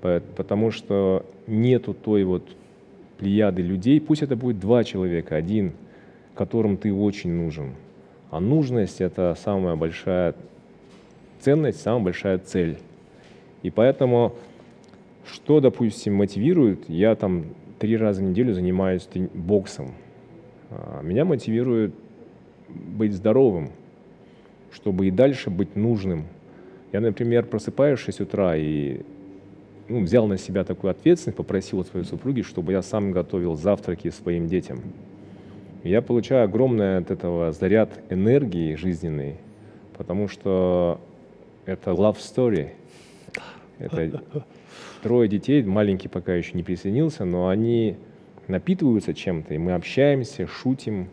Потому 0.00 0.70
что 0.70 1.24
нету 1.46 1.94
той 1.94 2.24
вот 2.24 2.42
плеяды 3.18 3.62
людей, 3.62 4.00
пусть 4.00 4.22
это 4.22 4.36
будет 4.36 4.60
два 4.60 4.84
человека, 4.84 5.36
один, 5.36 5.72
которым 6.34 6.76
ты 6.76 6.92
очень 6.92 7.30
нужен. 7.30 7.72
А 8.30 8.40
нужность– 8.40 9.00
это 9.00 9.36
самая 9.42 9.76
большая 9.76 10.34
ценность, 11.40 11.80
самая 11.80 12.04
большая 12.04 12.38
цель. 12.38 12.78
И 13.62 13.70
поэтому, 13.70 14.34
что, 15.26 15.60
допустим, 15.60 16.14
мотивирует, 16.14 16.88
я 16.88 17.14
там 17.14 17.46
три 17.78 17.96
раза 17.96 18.20
в 18.20 18.24
неделю 18.24 18.52
занимаюсь 18.52 19.08
боксом. 19.34 19.92
А, 20.70 21.02
меня 21.02 21.24
мотивирует 21.24 21.94
быть 22.68 23.12
здоровым, 23.12 23.70
чтобы 24.72 25.06
и 25.06 25.10
дальше 25.10 25.50
быть 25.50 25.76
нужным. 25.76 26.26
Я, 26.96 27.02
например, 27.02 27.44
просыпаюсь 27.44 28.00
в 28.00 28.04
6 28.04 28.22
утра 28.22 28.56
и 28.56 29.02
ну, 29.86 30.00
взял 30.00 30.26
на 30.26 30.38
себя 30.38 30.64
такую 30.64 30.92
ответственность, 30.92 31.36
попросил 31.36 31.80
от 31.80 31.88
своей 31.88 32.06
супруги, 32.06 32.40
чтобы 32.40 32.72
я 32.72 32.80
сам 32.80 33.12
готовил 33.12 33.54
завтраки 33.54 34.08
своим 34.08 34.46
детям. 34.46 34.80
Я 35.84 36.00
получаю 36.00 36.44
огромный 36.44 36.96
от 36.96 37.10
этого 37.10 37.52
заряд 37.52 37.90
энергии 38.08 38.76
жизненной, 38.76 39.36
потому 39.98 40.26
что 40.26 40.98
это 41.66 41.90
love 41.90 42.16
story. 42.16 42.70
Это 43.78 44.22
трое 45.02 45.28
детей, 45.28 45.62
маленький 45.64 46.08
пока 46.08 46.34
еще 46.34 46.52
не 46.54 46.62
присоединился, 46.62 47.26
но 47.26 47.48
они 47.48 47.96
напитываются 48.48 49.12
чем-то, 49.12 49.52
и 49.52 49.58
мы 49.58 49.74
общаемся, 49.74 50.46
шутим, 50.46 51.08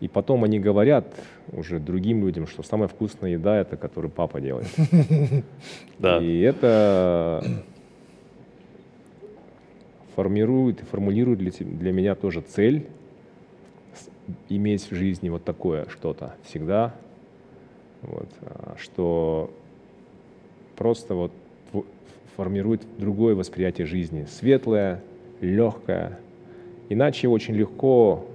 и 0.00 0.08
потом 0.08 0.44
они 0.44 0.58
говорят 0.58 1.06
уже 1.52 1.78
другим 1.78 2.20
людям, 2.20 2.46
что 2.46 2.62
самая 2.62 2.88
вкусная 2.88 3.32
еда 3.32 3.56
это, 3.58 3.76
которую 3.76 4.10
папа 4.10 4.40
делает. 4.40 4.68
Да. 5.98 6.18
И 6.18 6.40
это 6.40 7.42
формирует 10.14 10.82
и 10.82 10.84
формулирует 10.84 11.38
для, 11.38 11.50
для 11.50 11.92
меня 11.92 12.14
тоже 12.14 12.42
цель 12.42 12.86
иметь 14.48 14.90
в 14.90 14.94
жизни 14.94 15.28
вот 15.28 15.44
такое 15.44 15.86
что-то 15.88 16.34
всегда, 16.44 16.94
вот, 18.02 18.28
а, 18.42 18.74
что 18.78 19.50
просто 20.76 21.14
вот 21.14 21.32
формирует 22.36 22.82
другое 22.98 23.34
восприятие 23.34 23.86
жизни, 23.86 24.26
светлое, 24.28 25.02
легкое. 25.40 26.18
Иначе 26.88 27.28
очень 27.28 27.54
легко 27.54 28.26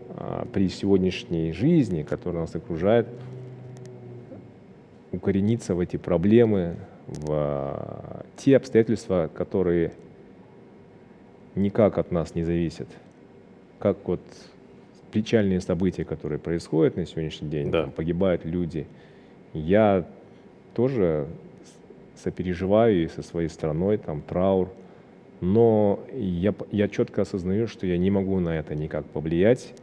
при 0.53 0.69
сегодняшней 0.69 1.51
жизни, 1.51 2.03
которая 2.03 2.41
нас 2.41 2.55
окружает, 2.55 3.07
укорениться 5.11 5.75
в 5.75 5.79
эти 5.79 5.97
проблемы, 5.97 6.75
в 7.07 7.27
а, 7.29 8.25
те 8.37 8.55
обстоятельства, 8.55 9.29
которые 9.33 9.93
никак 11.55 11.97
от 11.97 12.11
нас 12.11 12.35
не 12.35 12.43
зависят. 12.43 12.87
Как 13.79 13.97
вот 14.07 14.21
печальные 15.11 15.59
события, 15.59 16.05
которые 16.05 16.39
происходят 16.39 16.95
на 16.95 17.05
сегодняшний 17.05 17.49
день, 17.49 17.71
да. 17.71 17.83
там 17.83 17.91
погибают 17.91 18.45
люди. 18.45 18.87
Я 19.53 20.05
тоже 20.73 21.27
сопереживаю 22.15 23.03
и 23.03 23.07
со 23.07 23.21
своей 23.21 23.49
страной, 23.49 23.97
там 23.97 24.21
траур, 24.21 24.69
но 25.41 25.99
я, 26.13 26.53
я 26.71 26.87
четко 26.87 27.23
осознаю, 27.23 27.67
что 27.67 27.85
я 27.85 27.97
не 27.97 28.11
могу 28.11 28.39
на 28.39 28.57
это 28.57 28.75
никак 28.75 29.05
повлиять, 29.05 29.73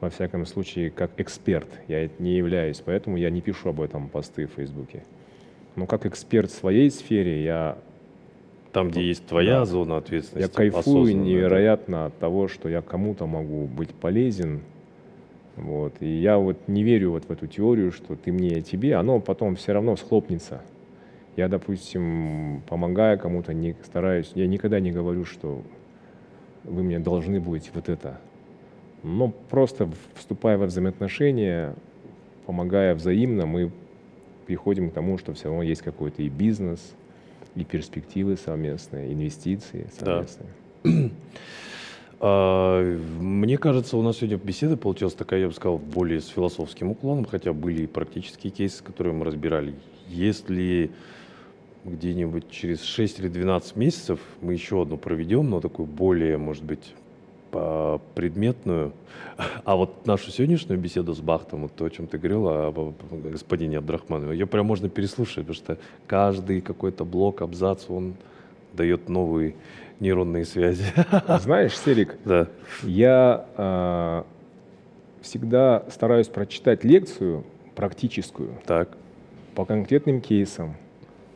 во 0.00 0.10
всяком 0.10 0.46
случае, 0.46 0.90
как 0.90 1.10
эксперт. 1.18 1.68
Я 1.88 2.08
не 2.18 2.36
являюсь, 2.36 2.82
поэтому 2.84 3.16
я 3.16 3.30
не 3.30 3.40
пишу 3.40 3.70
об 3.70 3.80
этом 3.80 4.08
посты 4.08 4.46
в 4.46 4.52
Фейсбуке. 4.52 5.02
Но 5.74 5.86
как 5.86 6.06
эксперт 6.06 6.50
в 6.50 6.54
своей 6.54 6.90
сфере 6.90 7.42
я... 7.44 7.78
Там, 8.72 8.90
где 8.90 9.02
есть 9.02 9.26
твоя 9.26 9.60
да, 9.60 9.64
зона 9.64 9.96
ответственности. 9.96 10.50
Я 10.50 10.54
кайфую 10.54 11.16
невероятно 11.16 11.96
да. 11.96 12.06
от 12.06 12.18
того, 12.18 12.48
что 12.48 12.68
я 12.68 12.82
кому-то 12.82 13.26
могу 13.26 13.66
быть 13.66 13.90
полезен. 13.90 14.60
Вот. 15.56 15.94
И 16.00 16.06
я 16.06 16.36
вот 16.36 16.58
не 16.66 16.82
верю 16.82 17.12
вот 17.12 17.24
в 17.24 17.30
эту 17.30 17.46
теорию, 17.46 17.90
что 17.90 18.16
ты 18.16 18.32
мне, 18.32 18.60
тебе, 18.60 18.96
оно 18.96 19.20
потом 19.20 19.56
все 19.56 19.72
равно 19.72 19.96
схлопнется. 19.96 20.60
Я, 21.36 21.48
допустим, 21.48 22.62
помогая 22.68 23.16
кому-то, 23.16 23.54
не 23.54 23.74
стараюсь, 23.82 24.32
я 24.34 24.46
никогда 24.46 24.80
не 24.80 24.90
говорю, 24.90 25.24
что 25.24 25.62
вы 26.64 26.82
мне 26.82 26.98
должны 26.98 27.40
будете 27.40 27.70
вот 27.74 27.88
это. 27.88 28.20
Но 29.06 29.28
просто 29.28 29.88
вступая 30.14 30.58
во 30.58 30.66
взаимоотношения, 30.66 31.76
помогая 32.44 32.92
взаимно, 32.92 33.46
мы 33.46 33.70
приходим 34.48 34.90
к 34.90 34.94
тому, 34.94 35.16
что 35.16 35.32
все 35.32 35.44
равно 35.44 35.62
есть 35.62 35.82
какой-то 35.82 36.24
и 36.24 36.28
бизнес, 36.28 36.80
и 37.54 37.62
перспективы 37.62 38.36
совместные, 38.36 39.12
инвестиции 39.12 39.88
совместные. 39.96 40.48
Да. 40.82 41.10
Мне 43.20 43.58
кажется, 43.58 43.96
у 43.96 44.02
нас 44.02 44.16
сегодня 44.16 44.38
беседа 44.38 44.76
получилась 44.76 45.14
такая, 45.14 45.38
я 45.40 45.46
бы 45.46 45.54
сказал, 45.54 45.78
более 45.78 46.20
с 46.20 46.26
философским 46.26 46.90
уклоном, 46.90 47.26
хотя 47.26 47.52
были 47.52 47.82
и 47.82 47.86
практические 47.86 48.50
кейсы, 48.50 48.82
которые 48.82 49.14
мы 49.14 49.24
разбирали. 49.24 49.74
Если 50.08 50.90
где-нибудь 51.84 52.50
через 52.50 52.82
6 52.82 53.20
или 53.20 53.28
12 53.28 53.76
месяцев 53.76 54.18
мы 54.40 54.54
еще 54.54 54.82
одну 54.82 54.96
проведем, 54.96 55.48
но 55.48 55.60
такую 55.60 55.86
более, 55.86 56.38
может 56.38 56.64
быть, 56.64 56.92
предметную. 58.14 58.92
А 59.64 59.76
вот 59.76 60.06
нашу 60.06 60.30
сегодняшнюю 60.30 60.80
беседу 60.80 61.14
с 61.14 61.20
Бахтом, 61.20 61.62
вот 61.62 61.72
то, 61.74 61.84
о 61.84 61.90
чем 61.90 62.06
ты 62.06 62.18
говорил, 62.18 62.48
о 62.48 62.94
господине 63.10 63.78
Абдрахманове, 63.78 64.32
ее 64.32 64.46
прям 64.46 64.66
можно 64.66 64.88
переслушать, 64.88 65.46
потому 65.46 65.54
что 65.54 65.78
каждый 66.06 66.60
какой-то 66.60 67.04
блок, 67.04 67.42
абзац, 67.42 67.84
он 67.88 68.14
дает 68.72 69.08
новые 69.08 69.54
нейронные 70.00 70.44
связи. 70.44 70.84
Знаешь, 71.40 71.78
Серик, 71.78 72.16
да. 72.24 72.48
я 72.82 73.46
э, 73.56 74.22
всегда 75.22 75.84
стараюсь 75.90 76.28
прочитать 76.28 76.84
лекцию 76.84 77.44
практическую 77.74 78.58
так. 78.66 78.96
по 79.54 79.64
конкретным 79.64 80.20
кейсам, 80.20 80.76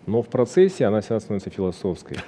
но 0.07 0.23
в 0.23 0.29
процессе 0.29 0.87
она 0.87 1.01
всегда 1.01 1.21
становится 1.21 1.51
философской. 1.51 2.19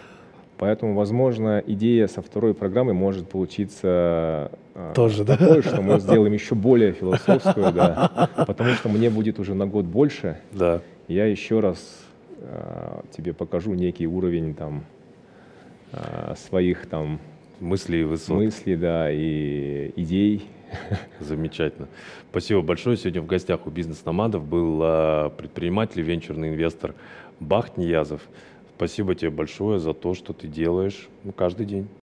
Поэтому, 0.63 0.95
возможно, 0.95 1.61
идея 1.67 2.07
со 2.07 2.23
второй 2.23 2.55
программы 2.55 2.95
может 2.95 3.29
получиться 3.29 4.53
а, 4.77 4.93
Тоже, 4.95 5.25
такой, 5.25 5.61
да? 5.61 5.63
что 5.69 5.83
мы 5.83 5.99
сделаем 5.99 6.33
еще 6.33 6.55
более 6.55 6.93
философскую, 7.01 7.73
да, 7.73 8.31
потому 8.47 8.71
что 8.75 8.89
мне 8.89 9.11
будет 9.11 9.41
уже 9.41 9.55
на 9.55 9.67
год 9.67 9.87
больше. 9.87 10.39
Да. 10.53 10.81
Я 11.09 11.27
еще 11.27 11.59
раз 11.59 12.05
а, 12.43 13.03
тебе 13.11 13.33
покажу 13.33 13.75
некий 13.75 14.07
уровень 14.07 14.55
там 14.55 14.85
а, 15.91 16.37
своих 16.37 16.87
там 16.87 17.19
мыслей, 17.59 18.05
высот. 18.05 18.37
мыслей, 18.37 18.77
да, 18.77 19.11
и 19.11 19.93
идей. 19.97 20.49
Замечательно. 21.19 21.89
Спасибо 22.31 22.63
большое. 22.63 22.97
Сегодня 22.97 23.21
в 23.21 23.27
гостях 23.27 23.67
у 23.67 23.71
бизнес-номадов 23.71 24.45
был 24.45 24.79
предприниматель, 25.31 26.03
венчурный 26.03 26.51
инвестор 26.51 26.95
Бахт 27.41 27.77
Ниязов. 27.77 28.21
Спасибо 28.83 29.15
тебе 29.15 29.31
большое 29.31 29.79
за 29.79 29.95
то, 29.95 30.13
что 30.13 30.33
ты 30.33 30.49
делаешь 30.49 31.09
каждый 31.37 31.67
день. 31.67 31.87